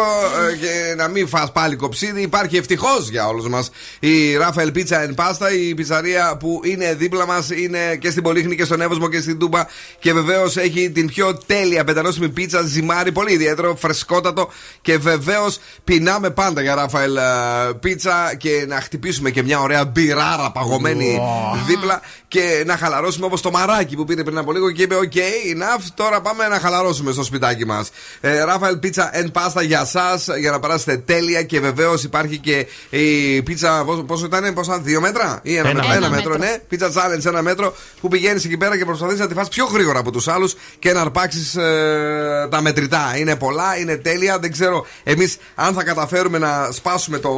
[0.50, 3.70] ε, και να μην φας πάλι κοψίδι, υπάρχει ευτυχώς για όλους μας
[4.00, 8.56] η Rafael Pizza and Pasta, η πιzzαρία που είναι δίπλα μας, είναι και στην Πολύχνη
[8.56, 9.66] και στον Εύωσμο και στην Τούμπα
[9.98, 14.48] και βεβαίως έχει την πιο τέλεια πεντανόσιμη πίτσα, ζυμάρι, πολύ ιδιαίτερο, φρεσκότατο
[14.80, 20.50] και βεβαίως πεινάμε πάντα για Rafael ε, Pizza και να χτυπήσουμε και μια ωραία μπειράρα
[20.50, 21.20] παγωμένη
[21.66, 25.16] δίπλα και να χαλαρώσουμε όπως το μαράκι που πήρε πριν από λίγο και είπε: OK,
[25.16, 27.87] enough, τώρα πάμε να χαλαρώσουμε στο σπιτάκι μας.
[28.20, 32.66] Ε, Rafael Pizza and Pasta για εσά, για να περάσετε τέλεια και βεβαίως υπάρχει και
[32.90, 33.82] η πίτσα.
[33.86, 35.78] Πόσο, πόσο ήταν, πόσα, δύο μέτρα ή ένα, Ένα.
[35.78, 36.46] μέτρο, ένα Ένα μέτρο, μέτρο.
[36.46, 36.58] ναι.
[36.68, 39.98] Πίτσα challenge ένα μέτρο που πηγαίνεις εκεί πέρα και προσπαθείς να τη φας πιο γρήγορα
[39.98, 43.12] από τους άλλους και να αρπάξεις ε, τα μετρητά.
[43.16, 44.38] Είναι πολλά, είναι τέλεια.
[44.38, 47.30] Δεν ξέρω εμείς αν θα καταφέρουμε να σπάσουμε το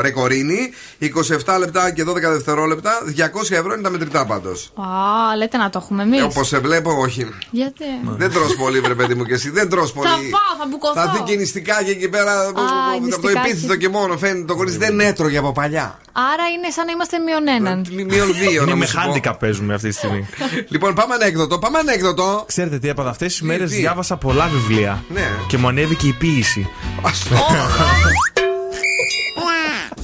[0.00, 0.70] ρεκορίνι.
[1.00, 2.92] 27 λεπτά και 12 δευτερόλεπτα.
[3.16, 4.72] 200 ευρώ είναι τα μετρητά πάντως.
[4.76, 6.22] Α, λέτε να το έχουμε εμείς.
[6.22, 7.28] Όπως σε βλέπω, όχι.
[7.50, 9.50] Γιατί; Δεν τρως πολύ, βρε παιδί μου και εσύ.
[9.50, 10.08] Δεν τρως πολύ.
[10.08, 11.00] Θα φάω, θα μπουκωθώ.
[11.00, 12.48] Θα δει και νηστικά και εκεί πέρα.
[12.48, 13.48] Από το νηστικάκι.
[13.48, 15.98] επίθετο και μόνο φαίνεται το κορίτσι δεν έτρωγε από παλιά.
[16.12, 17.86] Άρα είναι σαν να είμαστε μείον έναν.
[17.90, 19.00] Μείον δύο, Είναι να με μου σου πω.
[19.00, 20.28] χάντικα παίζουμε αυτή τη στιγμή.
[20.72, 21.58] Λοιπόν, πάμε ανέκδοτο.
[21.58, 22.44] Πάμε ανέκδοτο.
[22.46, 25.04] Ξέρετε τι έπαθα αυτές τις Τι, μέρες τι; διάβασα πολλά βιβλία.
[25.08, 25.28] Ναι.
[25.48, 26.68] Και μου ανέβηκε η ποίηση.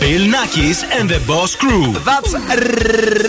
[0.00, 1.86] Bill Nackis and the Boss Crew.
[2.10, 2.32] That's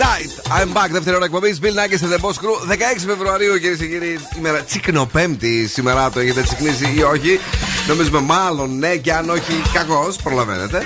[0.04, 0.30] right.
[0.50, 0.90] I'm back.
[0.90, 1.58] Δεύτερη ώρα εκπομπής.
[1.62, 2.68] Bill Nackis and the Boss Crew.
[2.68, 5.68] 16 Φεβρουαρίου, κυρίες και κύριοι, ημέρα τσικνοπέμπτη.
[5.68, 7.40] Σήμερα το έχετε τσικνήσει ή όχι.
[7.88, 10.08] Νομίζουμε μάλλον ναι, και αν όχι, κακώ.
[10.22, 10.82] Προλαβαίνετε.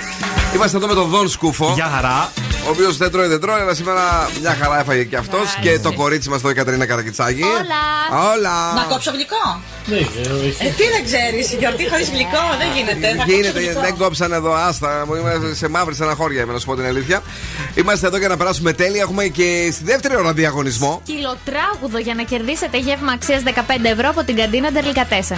[0.55, 1.71] Είμαστε εδώ με τον Δον Σκούφο.
[1.75, 2.31] Γεια χαρά.
[2.65, 5.57] Ο οποίος δεν τρώει, δεν τρώει, αλλά σήμερα μια χαρά έφαγε και αυτός.
[5.61, 7.43] Και το κορίτσι μας, το η Κατερίνα Καρακιτσάκη.
[7.43, 7.83] Όλα.
[8.33, 8.73] Όλα.
[8.73, 9.61] Να κόψω γλυκό.
[10.59, 13.07] Ε, τι δεν ξέρεις, γιορτή χωρίς γλυκό δεν γίνεται.
[13.07, 13.81] Θα κόψω Γίνεται, γλυκό.
[13.81, 15.03] δεν κόψαν εδώ, άστα.
[15.07, 17.21] Μου Είμαστε σε μαύρη στεναχώρια, να σου πω την αλήθεια.
[17.75, 19.01] Είμαστε εδώ για να περάσουμε τέλεια.
[19.01, 21.01] Έχουμε και στη δεύτερη ώρα διαγωνισμό.
[21.05, 23.51] Κιλοτράγουδο για να κερδίσετε γεύμα αξίας 15
[23.83, 25.37] ευρώ από την καντίνα Ντερλικατέσεν.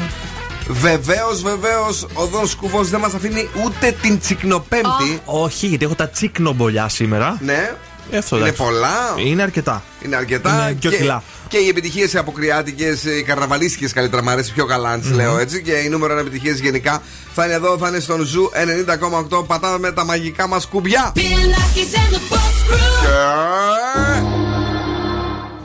[0.67, 5.21] Βεβαίως, βεβαίως, ο Δον Σκούφο δεν μας αφήνει ούτε την τσικνοπέμπτη.
[5.25, 7.37] Όχι, γιατί έχω τα τσικνομπολιά σήμερα.
[7.41, 7.75] Ναι.
[8.11, 8.63] Ε, Αυτό, Είναι εντάξει.
[8.63, 9.13] πολλά.
[9.17, 9.83] Είναι αρκετά.
[10.05, 10.49] Είναι αρκετά.
[10.49, 11.23] Είναι δυο και, κιλά.
[11.47, 15.15] και οι επιτυχίες οι αποκριάτικες, οι καρναβαλίστικες καλύτερα μου αρέσει πιο καλά, αν τις Μμμ.
[15.17, 15.61] λέω έτσι.
[15.61, 17.01] Και οι νούμερο επιτυχίες γενικά
[17.33, 19.43] θα είναι εδώ, θα είναι στον Zoo 90,8.
[19.47, 21.11] Πατάμε τα μαγικά μας κουμπιά.
[21.15, 24.25] Bill Nackis and the Boss Crew.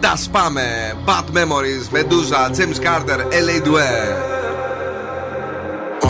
[0.00, 0.94] Τα σπάμε.
[1.06, 4.08] Bad Memories, Medusa, James Carter, LA Duel.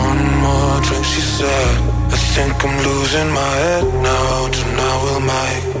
[0.07, 1.75] One more drink, she said.
[2.15, 4.35] I think I'm losing my head now.
[4.57, 5.80] Tonight we'll make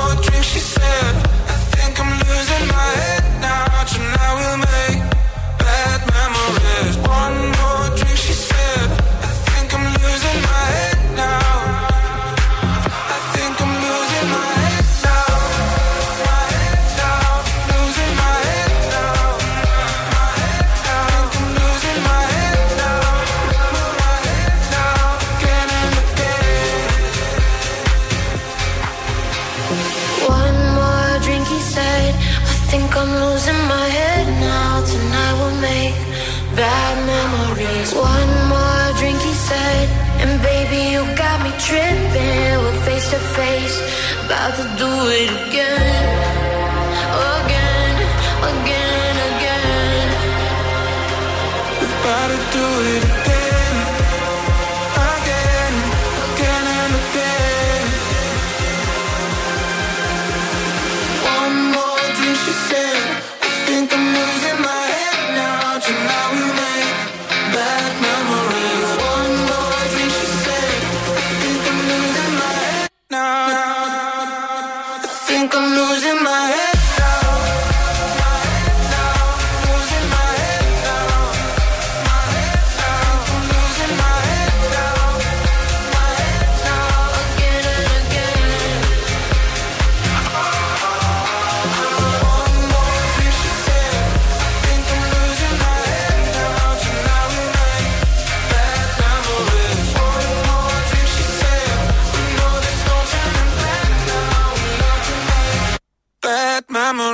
[45.03, 45.50] waited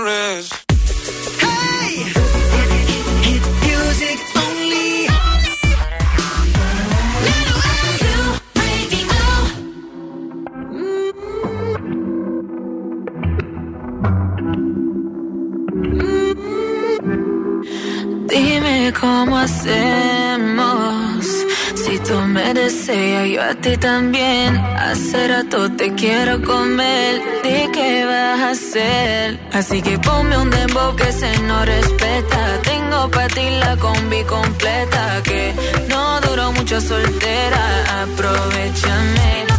[0.08, 0.48] memories.
[1.44, 1.94] Hey!
[3.26, 4.92] Hit music only.
[7.28, 8.30] Little Azul
[8.60, 9.18] Radio.
[18.32, 21.26] Dime cómo hacemos.
[21.84, 24.58] Si tú me deseas, yo a ti también.
[24.58, 27.22] Hace rato te quiero comer.
[28.06, 29.40] Vas a hacer.
[29.54, 32.42] Así que ponme un dembow que se no respeta.
[32.64, 35.22] Tengo para ti la combi completa.
[35.24, 35.54] Que
[35.90, 37.64] no duró mucho soltera.
[38.04, 39.57] Aprovechame.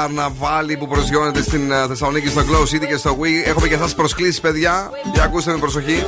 [0.00, 3.48] Καρναβάλι που προσγειώνεται στην ε, Θεσσαλονίκη στο Glow City και στο WE.
[3.48, 4.90] Έχουμε και εσάς προσκλήσεις, παιδιά.
[5.12, 6.04] Για ακούστε με προσοχή.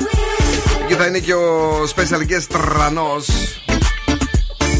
[0.85, 3.27] Εκεί θα είναι και ο special guest Τρανός.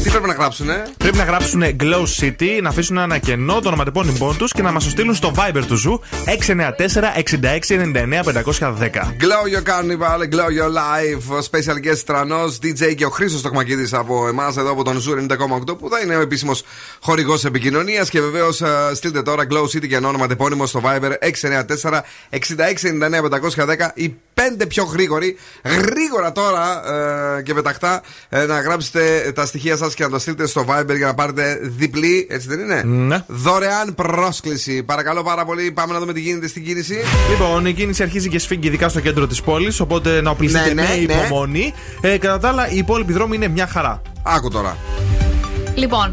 [0.03, 3.67] Τι πρέπει να γράψουν, ε; Πρέπει να γράψουν Glow City, να αφήσουν ένα κενό, το
[3.67, 6.31] ονοματεπώνυμό τους και να μας το στείλουν στο Viber του Zoo 694-6699-510.
[9.19, 13.93] Glow Your Carnival, Glow Your Life, ο special guest Τρανός, DJ και ο Χρήστος Τοκμακίδης
[13.93, 16.63] από εμάς εδώ από τον Zoo 90,8 που θα είναι ο επίσημος
[17.03, 18.61] χορηγός επικοινωνίας και βεβαίως
[18.93, 21.99] στείλτε τώρα Glow City και ένα όνομα τεπώνυμο στο Viber 694
[22.29, 22.39] 6699
[23.65, 26.81] 510 οι πέντε πιο γρήγοροι, γρήγορα τώρα
[27.37, 30.95] ε, και πεταχτά ε, να γράψετε τα στοιχεία σας και να το στείλετε στο Viber
[30.97, 33.23] για να πάρετε διπλή, έτσι δεν είναι; Ναι.
[33.27, 34.83] Δωρεάν πρόσκληση.
[34.83, 36.97] Παρακαλώ πάρα πολύ, πάμε να δούμε τι γίνεται στην κίνηση.
[37.29, 40.81] Λοιπόν, η κίνηση αρχίζει και σφίγγει ειδικά στο κέντρο της πόλης, οπότε να οπλιστείτε Ναι,
[40.81, 41.13] ναι, με ναι.
[41.13, 41.73] υπομονή.
[42.01, 44.01] Ε, κατά τα άλλα, οι υπόλοιποι δρόμοι είναι μια χαρά.
[44.23, 44.77] Άκου τώρα.
[45.75, 46.11] Λοιπόν,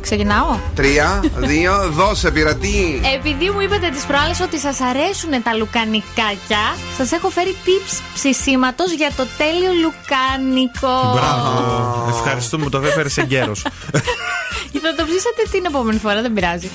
[0.00, 3.00] ξεκινάω; Τρία, δύο, δώσε πειρατή.
[3.14, 6.64] Επειδή μου είπατε τις προάλλες ότι σας αρέσουν τα λουκανικάκια,
[6.96, 11.12] σας έχω φέρει tips ψησίματος για το τέλειο λουκάνικο.
[11.14, 12.06] Μπράβο.
[12.08, 13.52] Ευχαριστούμε που το έφερε εγκαίρω.
[14.82, 16.70] Θα το ψήσετε την επόμενη φορά, δεν πειράζει.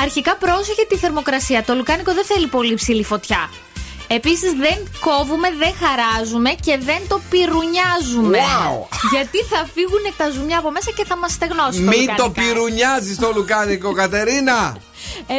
[0.00, 1.62] Αρχικά πρόσεχε τη θερμοκρασία.
[1.64, 3.50] Το λουκάνικο δεν θέλει πολύ ψηλή φωτιά.
[4.06, 8.38] Επίσης δεν κόβουμε, δεν χαράζουμε και δεν το πυρουνιάζουμε.
[8.38, 8.86] Wow.
[9.12, 11.78] Γιατί θα φύγουν τα ζουμιά από μέσα και θα μας στεγνώσει.
[11.78, 12.40] το Μην το λουκάνικα.
[12.42, 14.76] πυρουνιάζεις το λουκάνικο, Κατερίνα.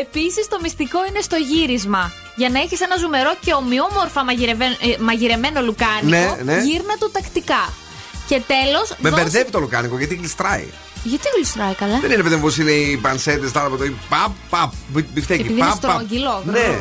[0.01, 2.11] Επίσης το μυστικό είναι στο γύρισμα.
[2.36, 6.61] Για να έχεις ένα ζουμερό και ομοιόμορφα μαγειρευέ- ε, μαγειρεμένο λουκάνικο, Ναι, ναι.
[6.61, 7.74] γύρνα το τακτικά.
[8.28, 8.93] Και τέλος.
[8.97, 10.68] Με μπερδεύει το λουκάνικο γιατί γλιστράει.
[11.12, 13.78] Γιατί γλιστράει καλά; Δεν είναι παιδί μου πώ είναι οι πανσέτες, τα άλλα το
[14.10, 14.72] παπ, παπ,
[15.14, 15.91] μπιφτέκι, Επειδή είναι παπ, παπ.
[15.91, 16.43] στρογγυλό.
[16.45, 16.80] Ναι.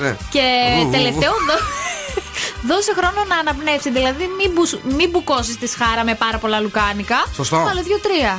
[0.00, 0.16] ναι.
[0.30, 0.42] Και
[0.78, 1.44] Βου, βου, τελευταίο, βου.
[1.48, 3.90] δώ- δώσε χρόνο να αναπνεύσει.
[3.90, 7.16] Δηλαδή, μην, μπους- μην μπουκώσεις τη σχάρα με πάρα πολλά λουκάνικα.
[7.34, 7.56] Σωστό.
[7.56, 8.38] Αλλά δύο-τρία.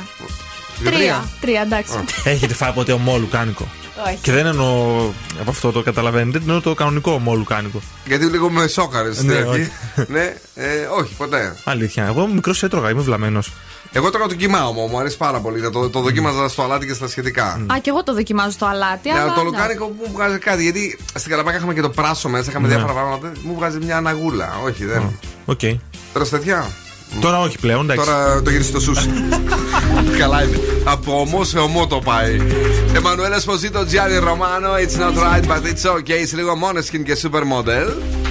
[0.84, 1.24] Τρία.
[1.40, 2.04] Τρία, εντάξει.
[2.24, 3.68] Έχετε φάει ποτέ ομό λουκάνικο;
[4.06, 4.16] Όχι.
[4.22, 5.00] Και δεν εννοώ
[5.40, 7.80] από αυτό το καταλαβαίνετε, εννοώ το κανονικό ομό λουκάνικο.
[8.06, 9.48] Γιατί λίγο με σόκαρες στην Ναι, αρχή.
[9.48, 9.70] όχι.
[10.08, 10.66] Ναι, ε,
[10.98, 11.56] όχι, ποτέ.
[11.64, 12.04] Αλήθεια.
[12.06, 13.52] Εγώ μικρός έτρωγα, είμαι βλαμμένος.
[13.94, 15.70] Εγώ τρώγα το κιμά μου, μου αρέσει πάρα πολύ.
[15.70, 17.44] Το, το δοκίμαζα στο αλάτι και στα σχετικά.
[17.46, 19.08] Α, και εγώ το δοκιμάζω στο αλάτι.
[19.08, 19.48] Ναι, αλλά αλλά το ναι.
[19.50, 20.62] λουκάνικο μου βγάζει κάτι.
[20.62, 22.74] Γιατί στην Καλαμπάκα είχαμε και το πράσο μέσα, είχαμε Ναι.
[22.74, 23.32] διάφορα πράγματα.
[23.42, 24.52] Μου βγάζει μια αναγούλα.
[24.64, 25.18] Όχι, δεν.
[25.44, 25.60] Οκ.
[26.12, 26.70] Τώρα τέτοια;
[27.20, 28.06] Τώρα όχι πλέον, εντάξει.
[28.06, 29.08] Τώρα το γυρίσει στο σούσι.
[30.18, 30.58] Καλά είναι.
[30.84, 32.40] Από ωμό σε ωμό το πάει.
[32.94, 36.20] Εμμανουέλα Σποσίτο, Τζιάνι Ρωμάνο, It's not right, but it's okay.
[36.22, 38.21] Είσαι λίγο Måneskin και Supermodel.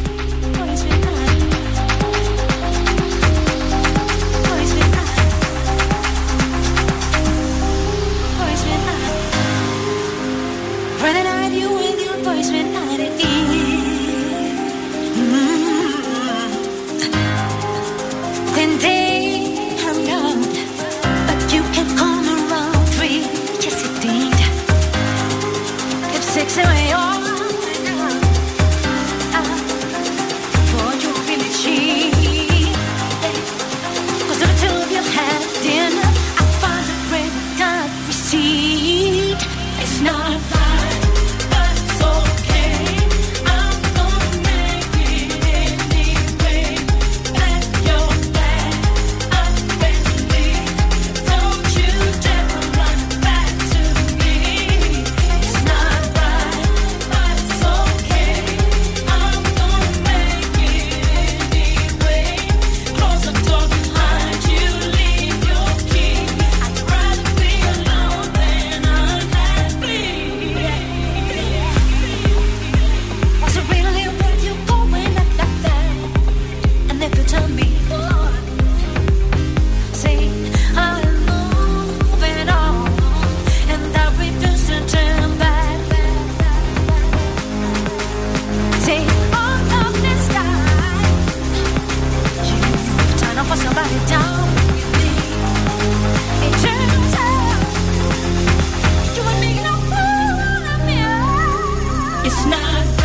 [102.24, 103.00] It's not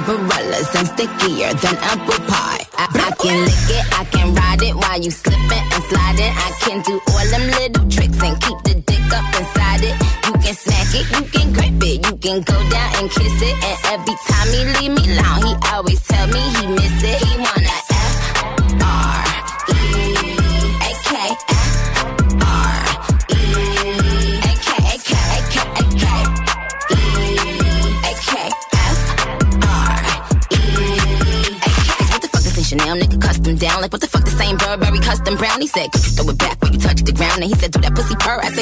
[0.00, 2.11] umbrellas and stickier than a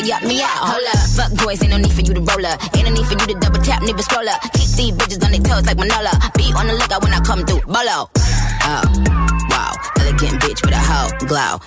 [0.01, 0.72] to yuck me out.
[0.72, 2.60] Hold up, fuck boys, ain't no need for you to roll up.
[2.77, 4.40] Ain't no need for you to double tap, nigga scroll up.
[4.52, 6.12] Keep these bitches on their toes like Manola.
[6.36, 8.09] Be on the lookout when I come through, bolo.
[8.62, 8.82] Oh,
[9.51, 11.60] wow, elegant bitch with a hoe glow.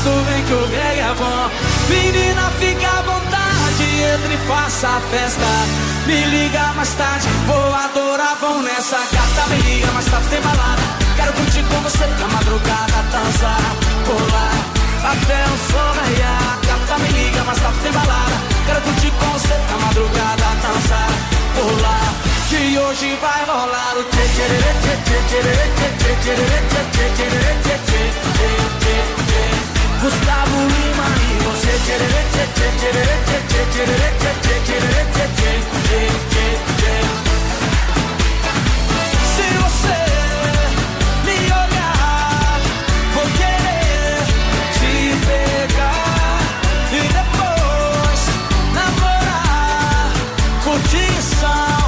[0.00, 1.50] Preparado, vem que o reggae é bom.
[1.88, 5.46] Menina, fica à vontade, entre e faça a festa.
[6.06, 9.48] Me liga mais tarde, vou adorar, vão nessa gata.
[9.50, 10.82] Me liga mais tarde, tem balada.
[11.16, 14.54] Quero curtir com você na madrugada, dançar, pular.
[15.02, 18.36] Até o sol raiar, gata, me liga mais tarde, tem balada.
[18.66, 21.10] Quero curtir com você na madrugada, dançar,
[21.54, 22.14] pular.
[22.48, 27.10] Que hoje vai rolar o tchê tchê tchê tchê tchê tchê tchê tchê tchê tchê
[27.10, 27.28] tchê
[27.60, 28.20] tchê tchê tchê
[28.80, 29.19] tchê
[30.02, 35.26] Gustavo Lima e você tchê, tchê, tchê, tchê, tchê, tchê, tchê, tchê, tchê, tchê, tchê,
[35.28, 36.00] tchê, tchê,
[36.30, 36.46] tchê,
[36.78, 36.94] tchê.
[39.34, 40.00] Se você
[41.26, 42.60] me olhar,
[43.12, 44.24] vou querer
[44.72, 44.92] te
[45.26, 46.40] pegar
[46.92, 48.20] e depois
[48.72, 50.08] namorar.
[50.64, 51.82] Curtição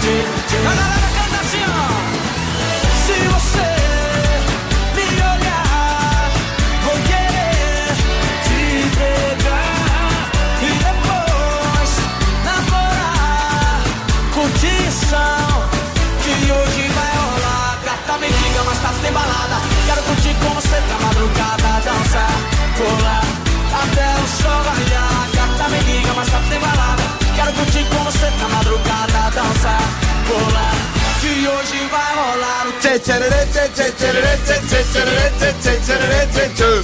[0.00, 0.14] tchê
[0.48, 2.30] tchê Galera, canta assim, ó
[3.06, 3.79] se você
[14.90, 17.78] Que hoje vai rolar.
[17.84, 19.56] Gata me liga, mas tá tem balada.
[19.86, 22.34] Quero curtir com você na madrugada, dançar,
[22.76, 23.22] pular
[23.70, 25.28] até o sol raiar.
[25.32, 27.02] Gata me liga, mas tá tem balada.
[27.36, 29.82] Quero curtir com você na madrugada, dançar,
[30.26, 30.74] pular.
[31.20, 34.82] Que hoje vai rolar o tchê tchê tchê tchê tchê tchê tchê
[35.38, 36.80] tchê tchê tchê tchê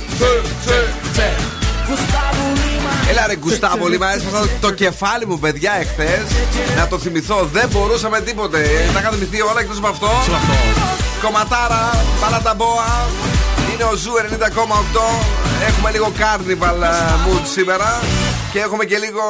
[1.13, 1.29] tchê
[1.89, 2.36] Gustavo Lima
[3.11, 6.27] Έλα ρε Gusttavo Lima, έσπασα το κεφάλι μου, παιδιά, εχθές.
[6.77, 8.59] Να το θυμηθώ, δεν μπορούσαμε τίποτε.
[8.93, 10.11] Τα είχα θυμηθεί όλα εκτός από αυτό.
[11.23, 13.07] Κομματάρα, Balada Boa.
[13.75, 15.46] Είναι ο Zoo 90,8.
[15.69, 16.87] Έχουμε λίγο carnival ε,
[17.27, 17.85] mood σήμερα.
[18.53, 19.21] Και έχουμε και λίγο.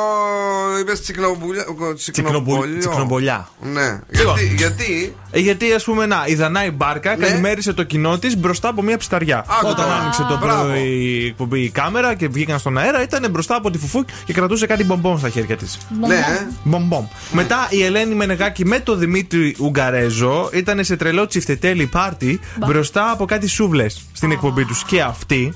[0.80, 2.78] Είπες τσικνομπολιά.
[2.78, 3.48] Τσικνομπολιά.
[3.60, 4.00] Ναι.
[4.10, 7.26] Γιατί, γιατί; Ε, γιατί ας πούμε, να, η Δανάη Μπάρκα Ναι.
[7.26, 9.38] καλημέρισε το κοινό της μπροστά από μια ψησταριά.
[9.38, 9.96] Άκου Όταν τώρα.
[9.96, 10.62] άνοιξε το Μπράβο.
[10.62, 14.32] πρωί η εκπομπή η κάμερα και βγήκαν στον αέρα, ήταν μπροστά από τη φουφού και
[14.32, 15.78] κρατούσε κάτι μπομπόμ στα χέρια της.
[16.06, 16.46] Ναι, ε.
[16.62, 17.06] Μπομπόμ.
[17.32, 23.24] Μετά η Ελένη Μενεγάκη με το Δημήτρη Ουγγαρέζο ήταν σε τρελό τσιφτετέλη πάρτι μπροστά από
[23.24, 25.54] κάτι σούβλες στην εκπομπή τους και αυτή.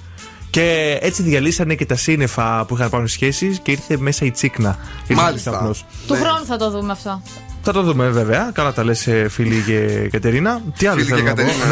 [0.50, 4.78] Και έτσι διαλύσανε και τα σύννεφα που είχαν πάνω σχέσεις και ήρθε μέσα η τσίκνα.
[5.00, 5.50] Ήρθε Μάλιστα.
[5.50, 5.84] θαυμός.
[6.06, 7.22] Του χρόνου θα το δούμε αυτό.
[7.62, 8.50] Θα το δούμε βέβαια.
[8.54, 10.62] Καλά τα λες, φίλη και Κατερίνα.
[10.78, 11.42] Τι άλλο Φίλη και θέλω να πω.
[11.42, 11.66] Κατερίνα.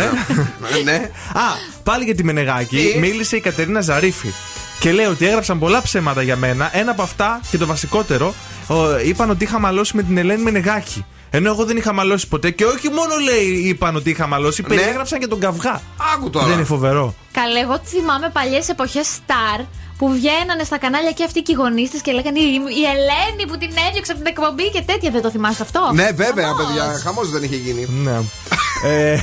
[0.84, 0.92] Ναι.
[0.92, 1.10] ναι.
[1.32, 1.42] Α,
[1.82, 4.28] πάλι για τη Μενεγάκη Τι; μίλησε η Κατερίνα Ζαρίφη.
[4.80, 6.70] Και λέει ότι έγραψαν πολλά ψέματα για μένα.
[6.72, 8.34] Ένα από αυτά και το βασικότερο,
[8.66, 11.04] ο, είπαν ότι είχα μαλώσει με την Ελένη Μενεγάκη.
[11.30, 12.50] Ενώ εγώ δεν είχα μαλώσει ποτέ.
[12.50, 14.68] Και όχι μόνο λέει είπαν ότι είχα μαλώσει, Ναι.
[14.68, 15.80] περιέγραψαν και τον καυγά.
[16.14, 16.46] Άκου τώρα.
[16.46, 17.14] Δεν είναι φοβερό.
[17.32, 19.64] Καλέ, εγώ θυμάμαι παλιές εποχές Star
[19.98, 23.56] που βγαίνανε στα κανάλια και αυτοί οι γονεί τη και λέγανε η, η Ελένη που
[23.58, 25.10] την έδιωξε από την εκπομπή και τέτοια.
[25.10, 26.66] Δεν το θυμάστε αυτό; Ναι, βέβαια, Χαμός.
[26.66, 26.98] παιδιά.
[27.04, 27.86] Χαμός δεν είχε γίνει.
[28.02, 28.18] Ναι.
[28.90, 29.20] ε,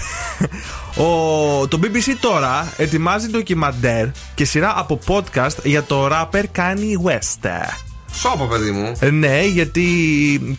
[1.03, 4.05] ο, το BBC τώρα ετοιμάζει ντοκιμαντέρ
[4.35, 7.49] και σειρά από podcast για το rapper Kanye West.
[8.15, 8.91] Σώπα, παιδί μου.
[8.99, 9.83] Ε, Ναι, γιατί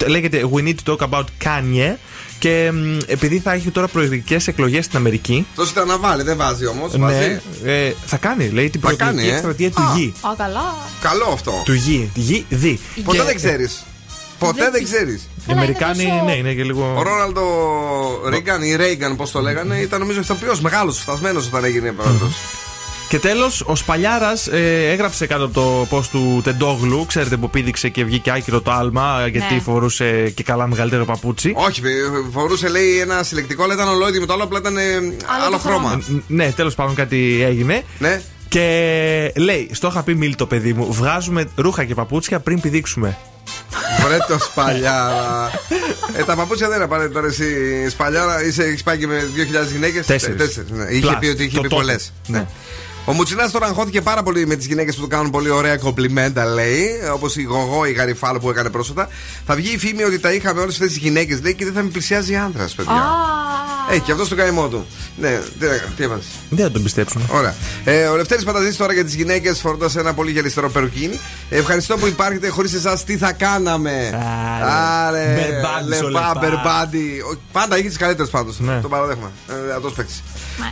[0.07, 1.95] λέγεται We need to talk about Kanye
[2.39, 5.47] και μ, επειδή θα έχει τώρα προεδρικέ εκλογές στην Αμερική.
[5.55, 6.93] Τόσο ήταν να βάλει, δεν βάζει όμως.
[6.97, 9.33] Ναι, ε, θα κάνει, λέει την Θα κάνει, προεδρική ε.
[9.33, 9.93] εκστρατεία του Α.
[9.97, 10.13] Γη.
[10.21, 10.75] Α, καλά.
[11.01, 11.63] Καλό αυτό.
[11.65, 12.81] Του Γη, Γη, Δη.
[13.05, 13.85] Ποτέ Και- δεν ξέρεις.
[14.39, 15.29] Ποτέ δεν ξέρεις.
[15.49, 16.95] Οι Αμερικάνοι, ναι, είναι και λίγο.
[16.99, 17.43] Ο Ρόναλντο
[18.29, 22.31] Ρίγκαν ή Ρέιγκαν, πώς το λέγανε, ήταν νομίζω ηθοποιό μεγάλος, φτασμένος όταν έγινε πρόεδρο.
[23.09, 27.07] Και τέλος, ο Σπαλιάρας ε, έγραψε κάτω από το post του Τεντόγλου.
[27.07, 29.61] Ξέρετε που πήδηξε και βγήκε άκυρο το άλμα, γιατί Ναι.
[29.61, 31.53] φορούσε και καλά μεγαλύτερο παπούτσι.
[31.57, 31.81] Όχι,
[32.33, 34.83] φορούσε λέει ένα συλλεκτικό, αλλά ήταν ολόιδι με το άλλο, απλά ήταν ε,
[35.47, 36.01] άλλο χρώμα.
[36.07, 37.83] Ν- Ναι, τέλος πάντων κάτι έγινε.
[37.99, 38.21] Ναι.
[38.49, 43.17] Και λέει, στο είχα πει Μίλ το παιδί μου, βγάζουμε ρούχα και παπούτσια πριν πηδήξουμε.
[44.07, 45.51] Βρε το σπαλιάρα.
[46.19, 47.45] ε, τα παπούτσια δεν είναι απαραίτητα ρε, εσύ
[47.91, 48.45] σπαλιάρα.
[48.45, 50.63] Είσαι, έχεις πάει και με 2.000 γυναίκες; Τέσσερις.
[50.71, 50.85] Ναι.
[50.85, 51.81] Είχε Plus, πει ότι είχε το πει τότε.
[51.83, 52.13] πολλές.
[52.27, 52.47] Ναι.
[53.09, 56.45] Ο Μουτσινά τώρα αγχώθηκε πάρα πολύ με τις γυναίκες που του κάνουν πολύ ωραία κομπλιμέντα,
[56.45, 56.87] λέει.
[57.13, 59.09] Όπως η Γογό, η Γαριφάλ που έκανε πρόσφατα.
[59.47, 61.83] Θα βγει η φήμη ότι τα είχαμε όλες αυτές τις γυναίκες, λέει, και δεν θα
[61.83, 63.05] με πλησιάζει άντρας, παιδιά.
[63.91, 64.87] Έχει και αυτός στο καημό του.
[65.17, 65.67] Ναι, τι,
[65.97, 67.23] τι έβαλες; Δεν θα τον πιστέψουν.
[67.31, 67.55] Ωραία.
[67.85, 71.21] Ε, ο Λευτέρης Πανταζή τώρα για τις γυναίκες φορώντας ένα πολύ γελιστερό περουκίνι.
[71.51, 72.49] Ευχαριστώ που υπάρχετε.
[72.49, 74.11] Χωρίς εσάς τι θα κάναμε;
[75.07, 75.25] Άρε.
[75.35, 76.33] Μπερμπάντι, Λεπά, σολεπά.
[76.41, 77.23] μπερμπάντι.
[77.33, 78.59] Ο- Πάντα έχεις τις καλύτερες πάντως.
[78.61, 78.81] Ναι.
[78.81, 79.31] Το παραδέχομαι.
[79.49, 80.23] Ε, Αυτό παίξει.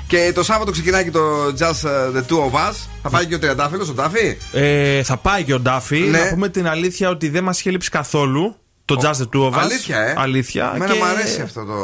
[0.06, 1.20] Και το Σάββατο ξεκινάει και το
[1.59, 2.75] Just uh, the Two of Us.
[3.03, 4.37] Θα πάει και ο Τριαντάφυλλος, ο Τάφη.
[4.53, 5.99] Ε, θα πάει και ο Ντάφι.
[5.99, 6.19] Ναι.
[6.19, 9.53] Να πούμε την αλήθεια ότι δεν μας είχε λείψει καθόλου το Just the Two of
[9.55, 9.59] Us.
[9.59, 10.15] Αλήθεια, ε.
[10.17, 10.73] Αλήθεια.
[10.75, 11.75] Εμένα και- μου αρέσει αυτό το.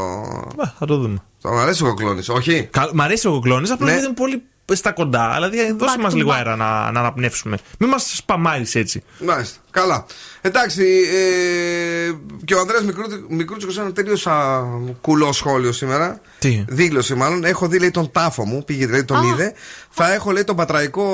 [0.57, 1.19] Μπα, θα το δούμε.
[1.43, 2.69] Το μου αρέσει ο κοκλώνης, όχι.
[2.71, 3.93] Κα- Μ' αρέσει ο Κοκλώνης, απλά Ναι.
[3.95, 4.43] δεν είναι πολύ
[4.75, 5.31] στα κοντά.
[5.35, 6.35] Δηλαδή, δώσε Back μα to λίγο back.
[6.35, 7.59] αέρα να, να αναπνεύσουμε.
[7.79, 9.03] Μην μας σπαμάρεις έτσι.
[9.25, 9.59] Μάλιστα.
[9.71, 10.05] Καλά.
[10.41, 12.13] Εντάξει, ε,
[12.45, 12.83] και ο Ανδρέας
[13.29, 14.63] Μικρούτσικος ένα τελείως α,
[15.01, 16.21] κουλό σχόλιο σήμερα.
[16.39, 17.45] Τι; Δήλωση μάλλον.
[17.45, 19.23] Έχω δει λέει τον τάφο μου, πήγε δηλαδή τον Α.
[19.33, 19.53] είδε.
[19.91, 21.05] Θα έχω λέει τον πατραϊκό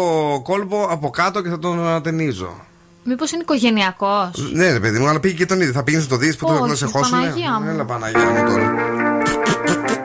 [0.45, 2.65] κόλπο από κάτω και θα τον ανατενίζω.
[3.05, 5.73] Μήπως είναι οικογενειακός; Ναι, ρε παιδί μου, αλλά πήγε και τον είδε.
[5.73, 7.19] Θα πήγαινε να το δει που Όχι, το να σε χώσουν.
[7.21, 7.69] Παναγία μου.
[7.71, 8.75] Έλα, Παναγία μου τώρα.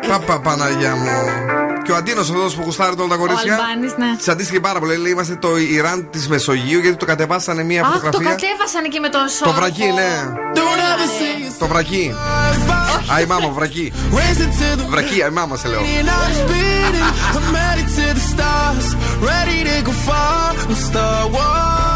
[0.07, 1.09] Παπα, Παναγία μου.
[1.83, 3.53] Και ο Αντίνος αυτό που γουστάρει όλα τα κορίτσια.
[3.55, 4.15] Αλμπάνης, ναι.
[4.17, 4.95] Της αντίστοιχε πάρα πολύ.
[4.97, 8.29] Λέει, είμαστε το Ιράν της Μεσογείου γιατί το κατεβάσανε μία Αχ, το φωτογραφία.
[8.35, 9.53] κατέβασαν και με τον Το σόρφο.
[9.59, 10.11] βρακί, ναι.
[11.59, 12.15] Το βρακί.
[13.13, 13.93] Αϊ μάμα, βρακί.
[14.89, 15.79] Βρακί, αϊ μάμα σε λέω.
[15.81, 18.87] And I'm speeding, I'm headed to the stars,
[19.29, 21.90] ready to go far and start walking.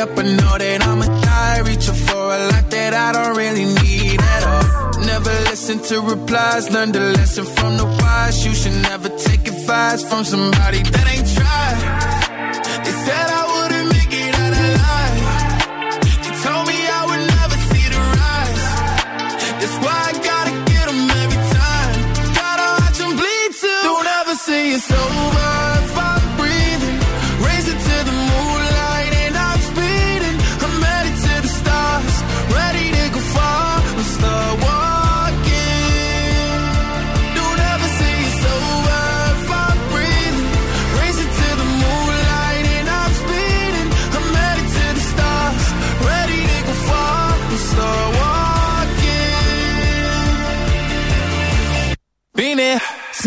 [0.00, 1.60] Up, I know that I'ma die.
[1.60, 5.00] Reaching for a life that I don't really need at all.
[5.04, 8.44] Never listen to replies, learn the lesson from the wise.
[8.44, 11.09] You should never take advice from somebody that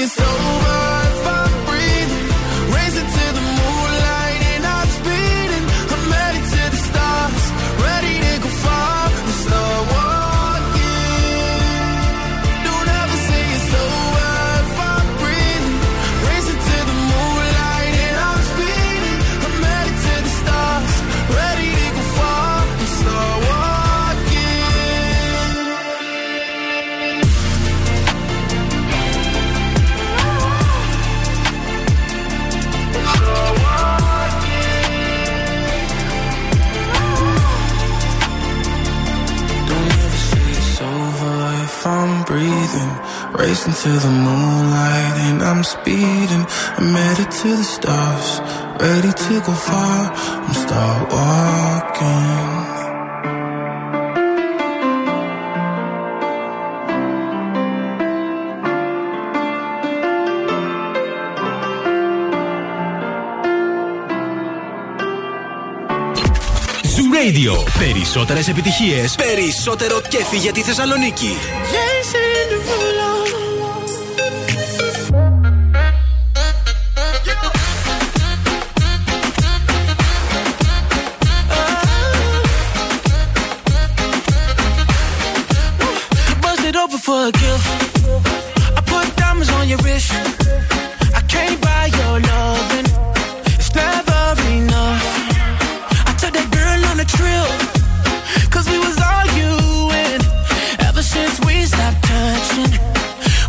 [0.00, 0.67] it's over
[43.48, 46.44] Racing to the moonlight and I'm speeding.
[46.78, 48.28] I'm headed to the stars,
[48.78, 50.12] ready to go far
[50.46, 52.78] and start walking.
[66.94, 67.52] Zoo Radio.
[67.78, 71.36] Περισσότερε επιτυχίε, περισσότερο κέφι για τη Θεσσαλονίκη.
[71.72, 71.87] Bust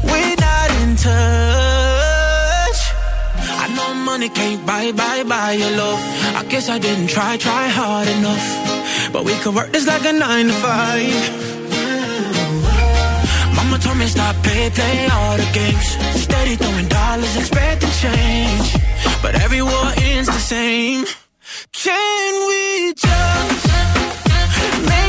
[0.09, 2.79] We're not in touch.
[3.63, 5.99] I know money can't buy, buy, buy your love.
[6.39, 8.45] I guess I didn't try, try hard enough.
[9.13, 11.13] But we could work this like a nine to five.
[13.55, 15.87] Mama told me stop play, play all the games.
[16.23, 18.67] Steady throwing dollars, expecting change.
[19.21, 21.05] But every war ends the same.
[21.73, 23.65] Can we just
[24.91, 25.08] make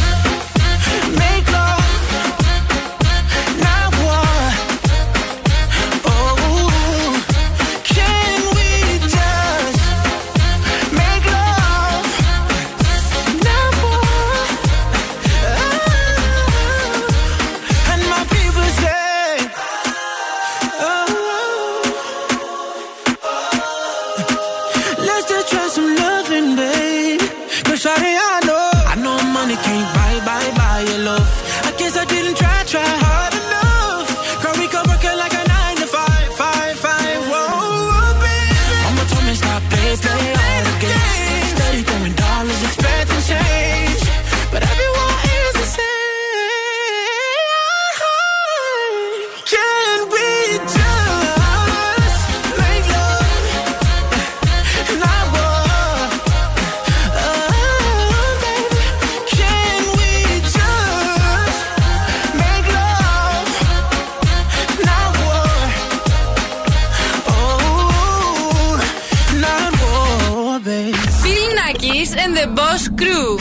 [73.01, 73.37] Crew.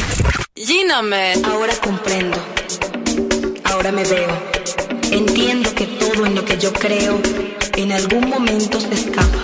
[1.44, 2.38] Ahora comprendo.
[3.64, 4.30] Ahora me veo.
[5.10, 7.20] Entiendo que todo en lo que yo creo
[7.76, 9.42] en algún momento se escapa.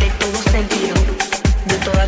[0.00, 0.94] De todo sentido.
[1.66, 2.06] De toda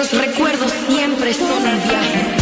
[0.00, 2.39] los recuerdos siempre son un viaje.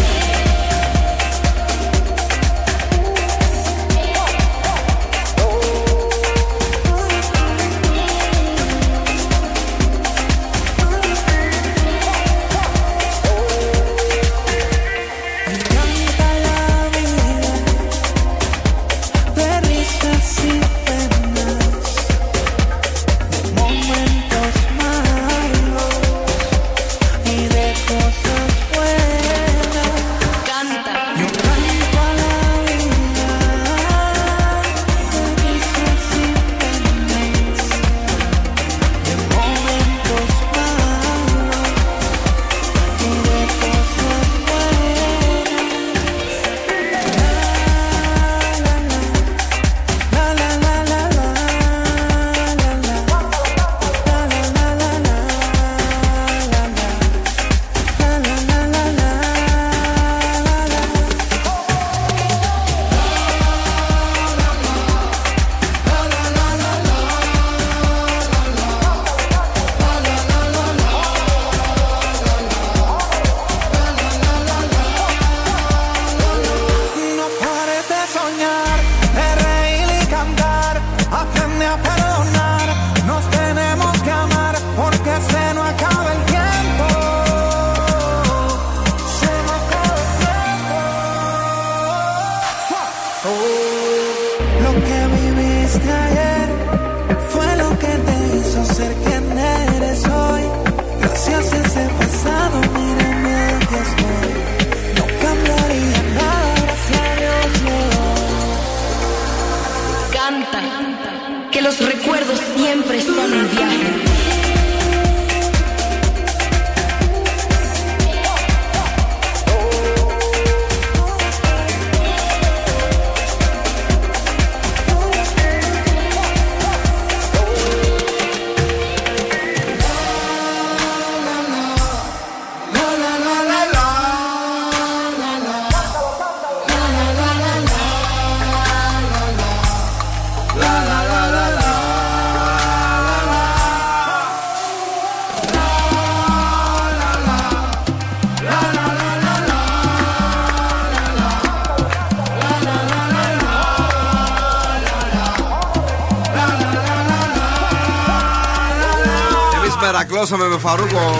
[160.69, 161.17] Farruko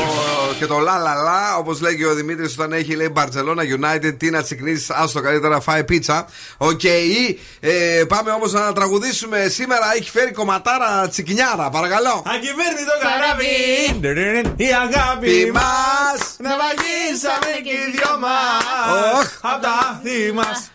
[0.59, 1.57] και το λα λα λα.
[1.57, 5.61] Όπως λέει και ο Δημήτρης, όταν έχει λέει Barcelona United, τι να τσικνίσει, άστο καλύτερα,
[5.61, 6.27] φάε πίτσα.
[6.57, 6.85] Οκ.
[6.85, 9.49] Ε, πάμε όμως να τραγουδήσουμε.
[9.49, 12.25] Σήμερα έχει φέρει κομματάρα τσικνιάρα, παρακαλώ.
[12.35, 13.55] Ακυβέρνητο καράβι,
[14.57, 19.21] η αγάπη μας ναυαγήσαμε και οι δυο μας.
[19.21, 19.29] Οχ.
[19.41, 20.71] Απ' τα λάθη μας.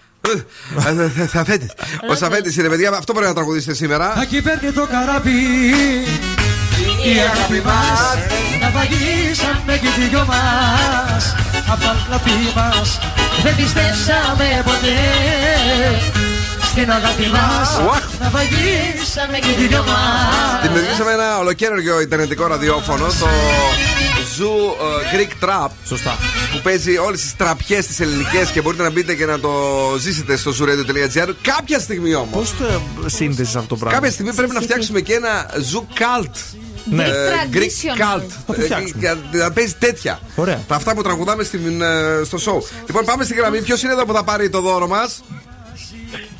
[1.21, 1.71] Ε, Σαφέτη.
[2.09, 4.13] Ο Σαφέτης είναι, παιδιά, αυτό πρέπει να τραγουδήσετε σήμερα.
[4.17, 5.31] Ακυβέρνητο καράβι
[7.03, 8.32] η αγάπη μας Να
[8.77, 11.23] βαγίσαμε και οι δυο μας
[11.71, 12.99] Απ' τα λαπή μας
[13.43, 14.99] Δεν πιστέψαμε ποτέ
[16.71, 17.67] Στην αγάπη μας
[18.19, 23.27] Να βαγίσαμε και οι δυο μας Δημιουργήσαμε ένα ολοκαίριο ιντερνετικό ραδιόφωνο, το
[24.37, 24.73] Zoo
[25.13, 25.69] ε, Greek Trap.
[25.87, 26.17] Σωστά.
[26.51, 29.51] Που παίζει όλες τις τραπιές τις ελληνικές και μπορείτε να μπείτε και να το
[29.99, 31.29] ζήσετε στο zooradio.gr.
[31.41, 32.29] Κάποια στιγμή όμως.
[32.31, 32.53] Πώς
[33.01, 36.62] το σύνδεσαι αυτό το πράγμα; Κάποια στιγμή πρέπει να φτιάξουμε και ένα Zoo Cult.
[36.85, 37.03] Ναι.
[37.03, 37.07] Ε,
[37.51, 38.17] Greek Greek traditional.
[38.17, 38.23] Cult.
[38.47, 39.17] Θα το Ε, φτιάξουμε.
[39.31, 40.19] και Να παίζει τέτοια.
[40.35, 40.59] Ωραία.
[40.67, 42.61] Τα αυτά που τραγουδάμε στην, ε, στο show.
[42.87, 43.61] Λοιπόν, πάμε στη γραμμή.
[43.61, 45.23] Ποιος είναι εδώ που θα πάρει το δώρο μας;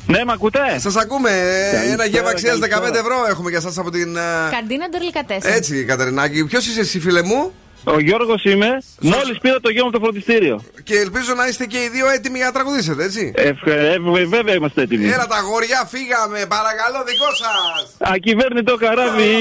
[0.06, 1.30] Ναι, με ακούτε; Σας ακούμε.
[1.30, 2.98] Ε, Καλησπέρα, Ένα γεύμα αξίας 15 καλησπέρα.
[2.98, 4.16] ευρώ έχουμε για εσά από την.
[4.16, 5.48] ε, Καντίνα Ντερλικατέσσα.
[5.54, 6.44] Έτσι, Κατερινάκη.
[6.44, 7.52] Ποιος είσαι εσύ, φίλε μου;
[7.84, 8.68] Ο Γιώργος είμαι.
[9.00, 10.62] Μόλις πήρα το γεύμα από το φροντιστήριο.
[10.82, 13.32] Και ελπίζω να είστε και οι δύο έτοιμοι για να τραγουδήσετε, έτσι.
[13.36, 15.08] Ευχε- ε, βε- βέβαια είμαστε έτοιμοι.
[15.08, 16.38] Έλα τα αγόρια, φύγαμε.
[16.56, 18.10] Παρακαλώ, δικό σας.
[18.14, 19.32] Ακυβέρνητο καράβι.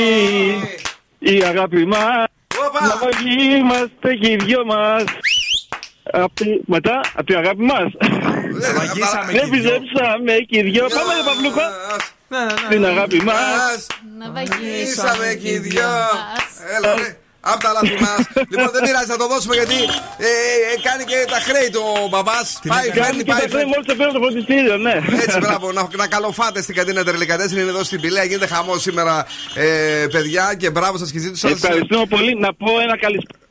[1.23, 2.25] Η αγάπη μας.
[2.81, 5.03] Να είμαστε και οι δυο μας.
[6.65, 7.91] Μετά, από την αγάπη μας.
[8.75, 9.79] Βαγίσαμε Δεν και οι δυο.
[9.79, 10.85] πιστέψαμε και οι δυο.
[10.87, 11.61] Πάμε, ρε Παυλούκο.
[12.69, 13.87] Την αγάπη μας.
[14.19, 15.81] Να Βαγίσαμε και οι δυο.
[16.77, 17.17] Έλα, ρε.
[17.52, 18.22] Απ' τα λάθη μας.
[18.52, 19.78] λοιπόν, δεν πειράζει, θα το δώσουμε γιατί
[20.28, 20.32] ε,
[20.72, 22.40] ε, κάνει και τα χρέη του ο μπαμπά.
[22.74, 23.70] Πάει, Κάνει φέρνει, και πάει, τα φέρνει.
[23.72, 24.95] μόλις το πήρα το φροντιστήριο, ναι.
[25.24, 27.61] Έτσι, μπράβο, να, να καλοφάτε στην καντίνα Τερλικατέσσερι.
[27.61, 28.24] Είναι εδώ στην Πηλαία.
[28.24, 29.26] Γίνεται χαμός σήμερα,
[29.56, 31.49] ε, παιδιά, και μπράβο σας και ζήτω σα.
[31.49, 32.32] Ευχαριστούμε πολύ.
[32.45, 33.41] Να πω ένα καλησπέρα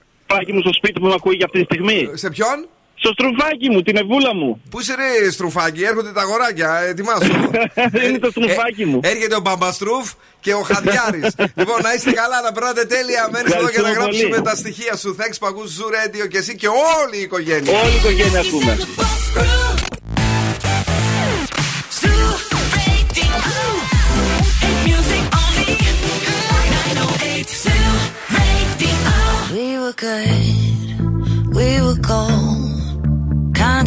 [0.55, 2.11] μου στο σπίτι που με ακούει για αυτή τη στιγμή.
[2.15, 2.69] Σε ποιον;
[3.05, 4.63] Στο στρουφάκι μου, την ευούλα μου.
[4.71, 7.33] Πού είσαι ρε στρουφάκι, έρχονται τα αγοράκια, ε, ετοιμάσου.
[8.07, 9.01] Είναι το στρουφάκι μου.
[9.03, 11.21] Έρχεται ο Μπαμπαστρούφ και ο Χαδιάρη.
[11.61, 13.29] λοιπόν, να είστε καλά, να περνάτε τέλεια.
[13.33, 14.43] Μένεις εδώ και να Ευχαριστούμε γράψουμε πολύ.
[14.43, 15.17] τα στοιχεία σου.
[15.19, 17.73] Thanks που ακούς Zoo Radio και εσύ και όλη η οικογένεια.
[17.81, 18.79] Όλη η οικογένεια ακούμε.
[29.57, 32.62] We were good, we were gold.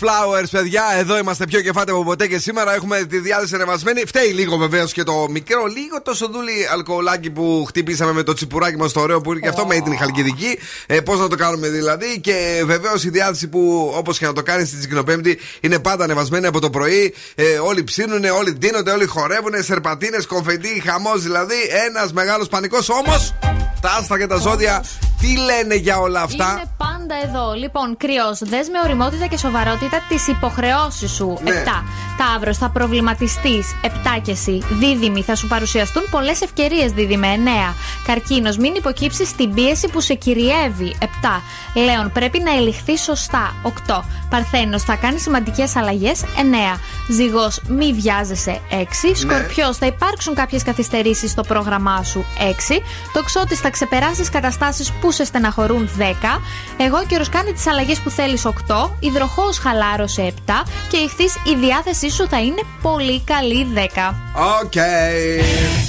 [0.00, 0.82] Flowers, παιδιά.
[0.98, 4.02] Εδώ είμαστε πιο κεφάτε από ποτέ και σήμερα έχουμε τη διάθεση ανεβασμένη.
[4.06, 8.76] Φταίει λίγο βεβαίως και το μικρό, λίγο το σοδούλι αλκοολάκι που χτυπήσαμε με το τσιπουράκι
[8.76, 10.58] μας το ωραίο που είναι και αυτό με την χαλκιδική.
[10.86, 12.20] Ε, Πώς να το κάνουμε δηλαδή.
[12.20, 16.46] Και βεβαίως η διάθεση που όπως και να το κάνεις στην Τσικνοπέμπτη είναι πάντα ανεβασμένη
[16.46, 17.14] από το πρωί.
[17.34, 19.52] Ε, όλοι ψήνουν, όλοι ντύνονται, όλοι χορεύουν.
[19.62, 21.56] Σερπατίνες, κομφετή, χαμός δηλαδή.
[21.88, 23.34] Ένας μεγάλος πανικός όμως.
[23.80, 24.84] Τα άστα και τα ζώδια
[25.20, 26.70] τι λένε για όλα αυτά; Είναι
[27.10, 27.52] πάντα εδώ.
[27.52, 31.38] Λοιπόν, κρυός, δες με οριμότητα και σοβαρότητα τις υποχρεώσεις σου.
[31.42, 31.50] Ναι.
[31.50, 31.84] 7.
[32.18, 33.74] Ταύρος, θα προβληματιστείς.
[33.82, 34.62] 7 και εσύ.
[34.70, 37.26] Δίδυμη, θα σου παρουσιαστούν πολλές ευκαιρίες, δίδυμε.
[37.26, 37.74] 9.
[38.06, 40.96] Καρκίνος, μην υποκύψεις στην πίεση που σε κυριεύει.
[41.00, 41.42] 7.
[41.74, 43.54] Λέων, πρέπει να ελιχθεί σωστά.
[43.62, 44.04] 8.
[44.30, 46.24] Παρθένος, θα κάνεις σημαντικές αλλαγές.
[46.36, 46.80] 9.
[47.08, 48.60] Ζυγός, μη βιάζεσαι.
[48.70, 49.14] 6.
[49.14, 52.24] Σκορπιός, θα υπάρξουν κάποιες καθυστερήσεις στο πρόγραμμά σου.
[52.38, 52.82] 6.
[53.12, 55.88] Τοξότης, θα ξεπεράσεις καταστάσεις που σε στεναχωρούν.
[55.96, 56.40] 10.
[56.76, 58.44] Αιγόκερω, κάνε τις αλλαγές που θέλεις.
[58.44, 58.90] 8.
[59.00, 60.22] Υδροχόε, χαλάρωσε.
[60.22, 60.64] 7.
[60.90, 63.66] Και Ιχθύ, η διάθεσή σου θα είναι πολύ καλή.
[63.74, 64.14] 10.
[64.62, 64.74] Οκ.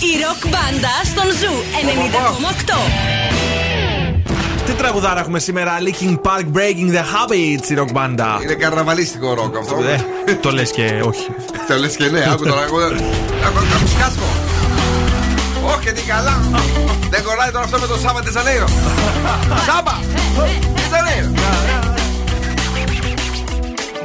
[0.09, 3.61] Η ροκ μπάντα στον Zoo 90,8.
[4.65, 8.39] Τι τραγουδάρα έχουμε σήμερα, Linkin Park Breaking the Habit, η ροκ μπάντα.
[8.43, 9.75] Είναι καρναβαλίστικο ροκ αυτό.
[10.25, 11.27] Ε, το λες και όχι.
[11.67, 12.61] Το λες και ναι, άκου τώρα.
[12.61, 12.79] Άκου
[13.59, 14.21] να σκάσω.
[15.65, 16.41] Όχι και τι καλά.
[17.13, 18.67] Δεν κολλάει τώρα αυτό με το Σάβα Τεζανέιρο.
[19.65, 19.95] Σάμπα!
[20.75, 21.31] Τεζανέιρο.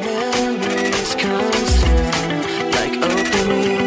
[0.06, 2.44] Memories constant,
[2.76, 3.86] like opening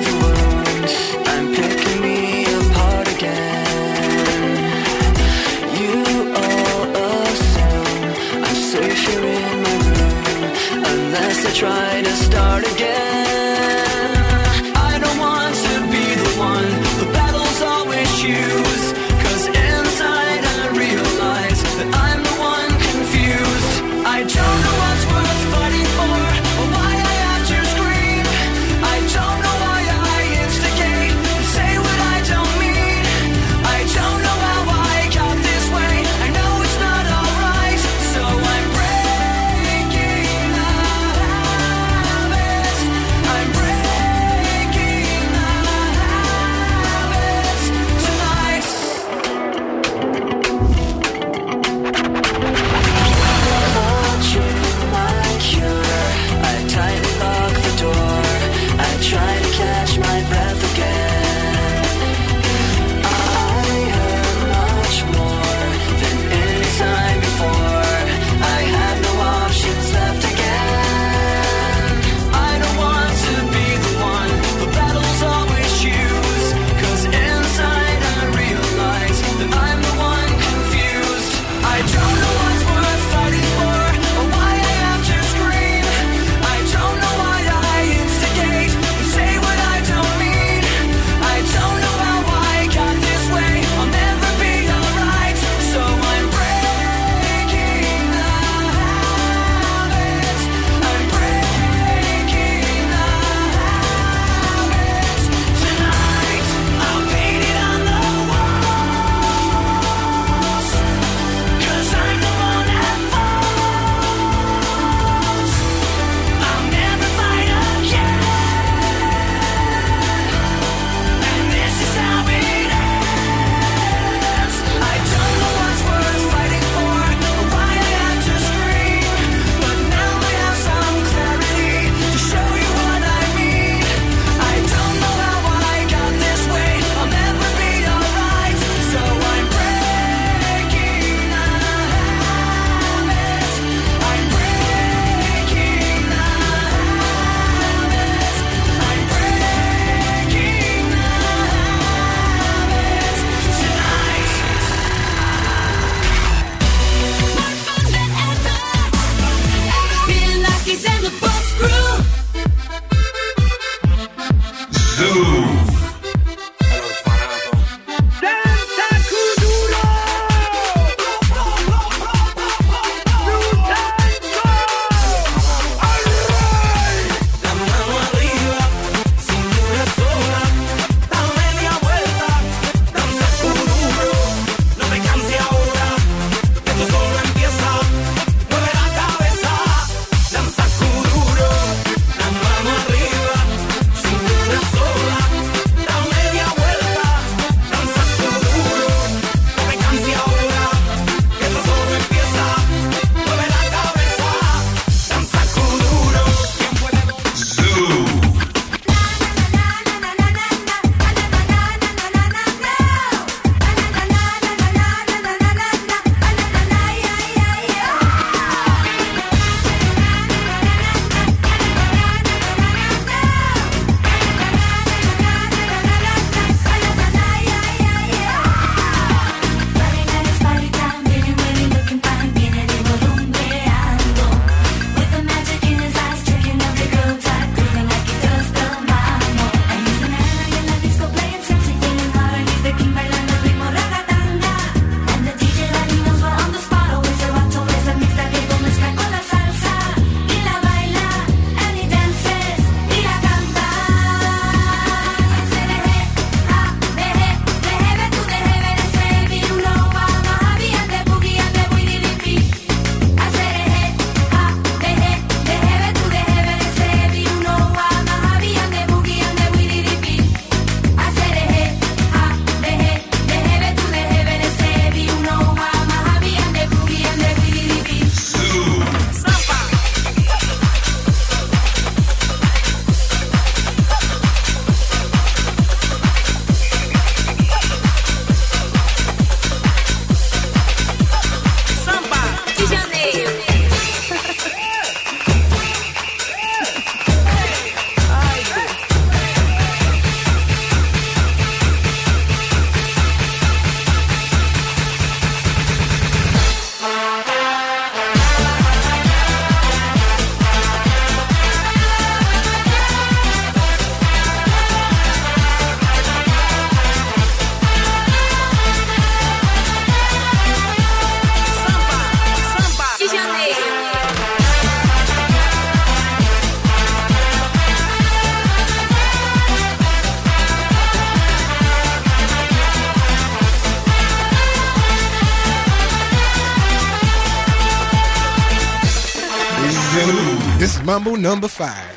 [341.00, 341.96] Mambo number five.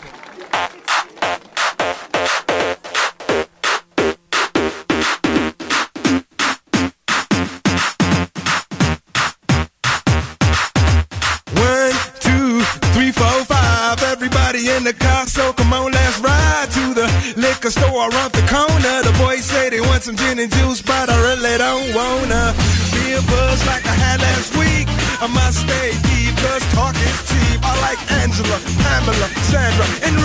[11.59, 12.61] One, two,
[12.95, 14.01] three, four, five.
[14.05, 18.47] Everybody in the car, so come on, let's ride to the liquor store around the
[18.47, 19.03] corner.
[19.03, 22.55] The boys say they want some gin and juice, but I really don't wanna
[22.93, 24.87] be a buzz like I had last week.
[25.21, 26.02] I must stay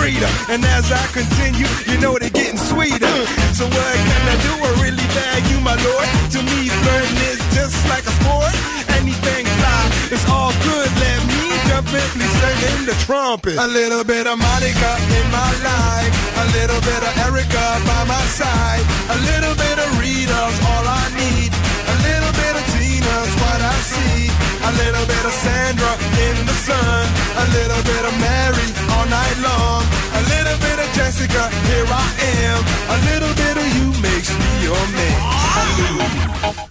[0.08, 3.16] And as I continue, you know they're getting sweeter.
[3.52, 4.52] So what can I do?
[4.56, 6.08] I really bag you, my lord.
[6.32, 8.48] To me, flirting is just like a sport.
[8.96, 10.88] Anything fly, it's all good.
[10.96, 13.60] Let me jump in, please sing in the trumpet.
[13.60, 16.12] A little bit of Monica in my life.
[16.40, 18.84] A little bit of Erica by my side.
[19.12, 21.52] A little bit of Rita's all I need.
[21.52, 24.32] A little bit of Tina's what I see.
[24.32, 25.92] A little bit of Sandra
[26.24, 27.04] in the sun.
[27.44, 29.97] A little bit of Mary all night long.
[30.48, 32.08] Little bit of Jessica, here I
[32.40, 32.64] am.
[32.88, 36.67] A little bit of you makes me your man.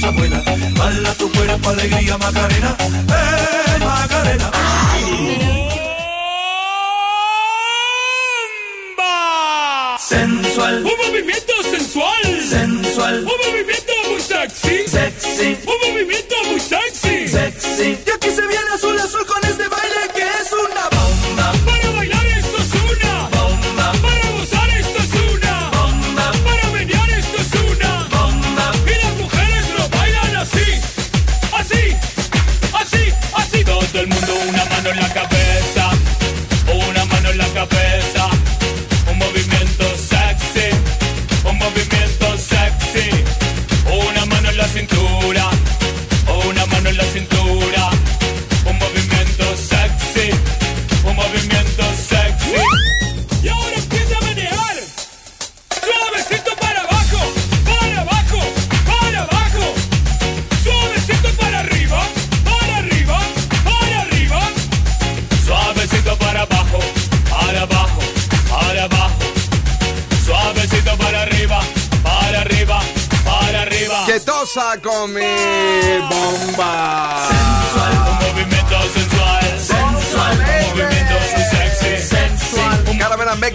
[0.00, 0.44] Cosas buenas.
[0.74, 4.50] Dala tu cuerpo alegría Macarena, eh Macarena.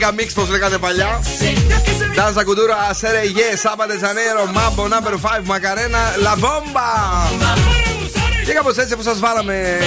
[0.06, 1.20] Κάναμε ένα mega mix, πώς λέγατε παλιά.
[2.18, 6.90] Danza Κουλτούρα, Σέρε Γε, Σάμπατε Ζανέρο, Μάμπο, Number 5, Μακαρένα, La Bomba.
[8.46, 9.78] Και κάπως έτσι που σας βάλαμε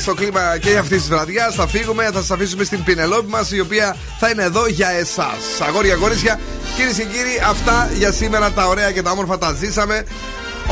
[0.00, 3.60] στο κλίμα και αυτής της βραδιάς, θα φύγουμε, θα σας αφήσουμε στην Πινελόπη μας, η
[3.60, 5.60] οποία θα είναι εδώ για εσάς.
[5.68, 6.40] Αγόρια, κορίτσια,
[6.76, 10.04] κυρίες και κύριοι, αυτά για σήμερα τα ωραία και τα όμορφα τα ζήσαμε.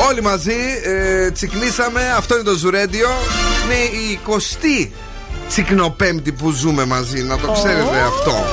[0.08, 2.12] Όλοι μαζί ε, τσικνήσαμε.
[2.16, 3.08] Αυτό είναι το Ζουρέντιο.
[3.64, 4.88] Είναι η 20η
[5.50, 7.22] τσικνοπέμπτη που ζούμε μαζί.
[7.22, 8.44] Να το ξέρετε αυτό.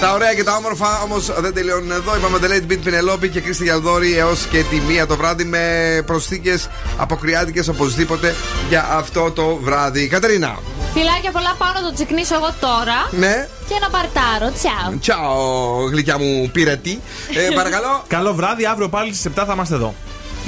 [0.00, 2.16] Τα ωραία και τα όμορφα όμως δεν τελειώνουν εδώ.
[2.16, 5.58] Είπαμε Late Beat Πινελόπη και Κρίστη Γιαλδόρη έως και τη μία το βράδυ με
[6.06, 8.34] προσθήκες αποκριάτικες οπωσδήποτε
[8.68, 10.08] για αυτό το βράδυ.
[10.08, 10.58] Κατερίνα.
[10.92, 13.08] Φιλάκια πολλά πάω να το τσικνήσω εγώ τώρα.
[13.10, 13.48] Ναι.
[13.68, 14.52] Και να παρτάρω.
[14.52, 14.98] Τσαου.
[14.98, 17.00] Τσαο, γλυκιά μου πυρετή.
[17.34, 18.04] Ε, παρακαλώ.
[18.06, 19.94] Καλό βράδυ, αύριο πάλι στις 7 θα είμαστε εδώ.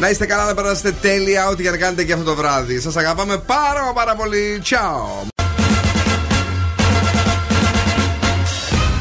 [0.01, 2.81] Να είστε καλά, να περάσετε τέλεια ό,τι και να κάνετε και αυτό το βράδυ.
[2.81, 4.61] Σας αγαπάμε πάρα μα πάρα πολύ.
[4.63, 5.30] Τσάο.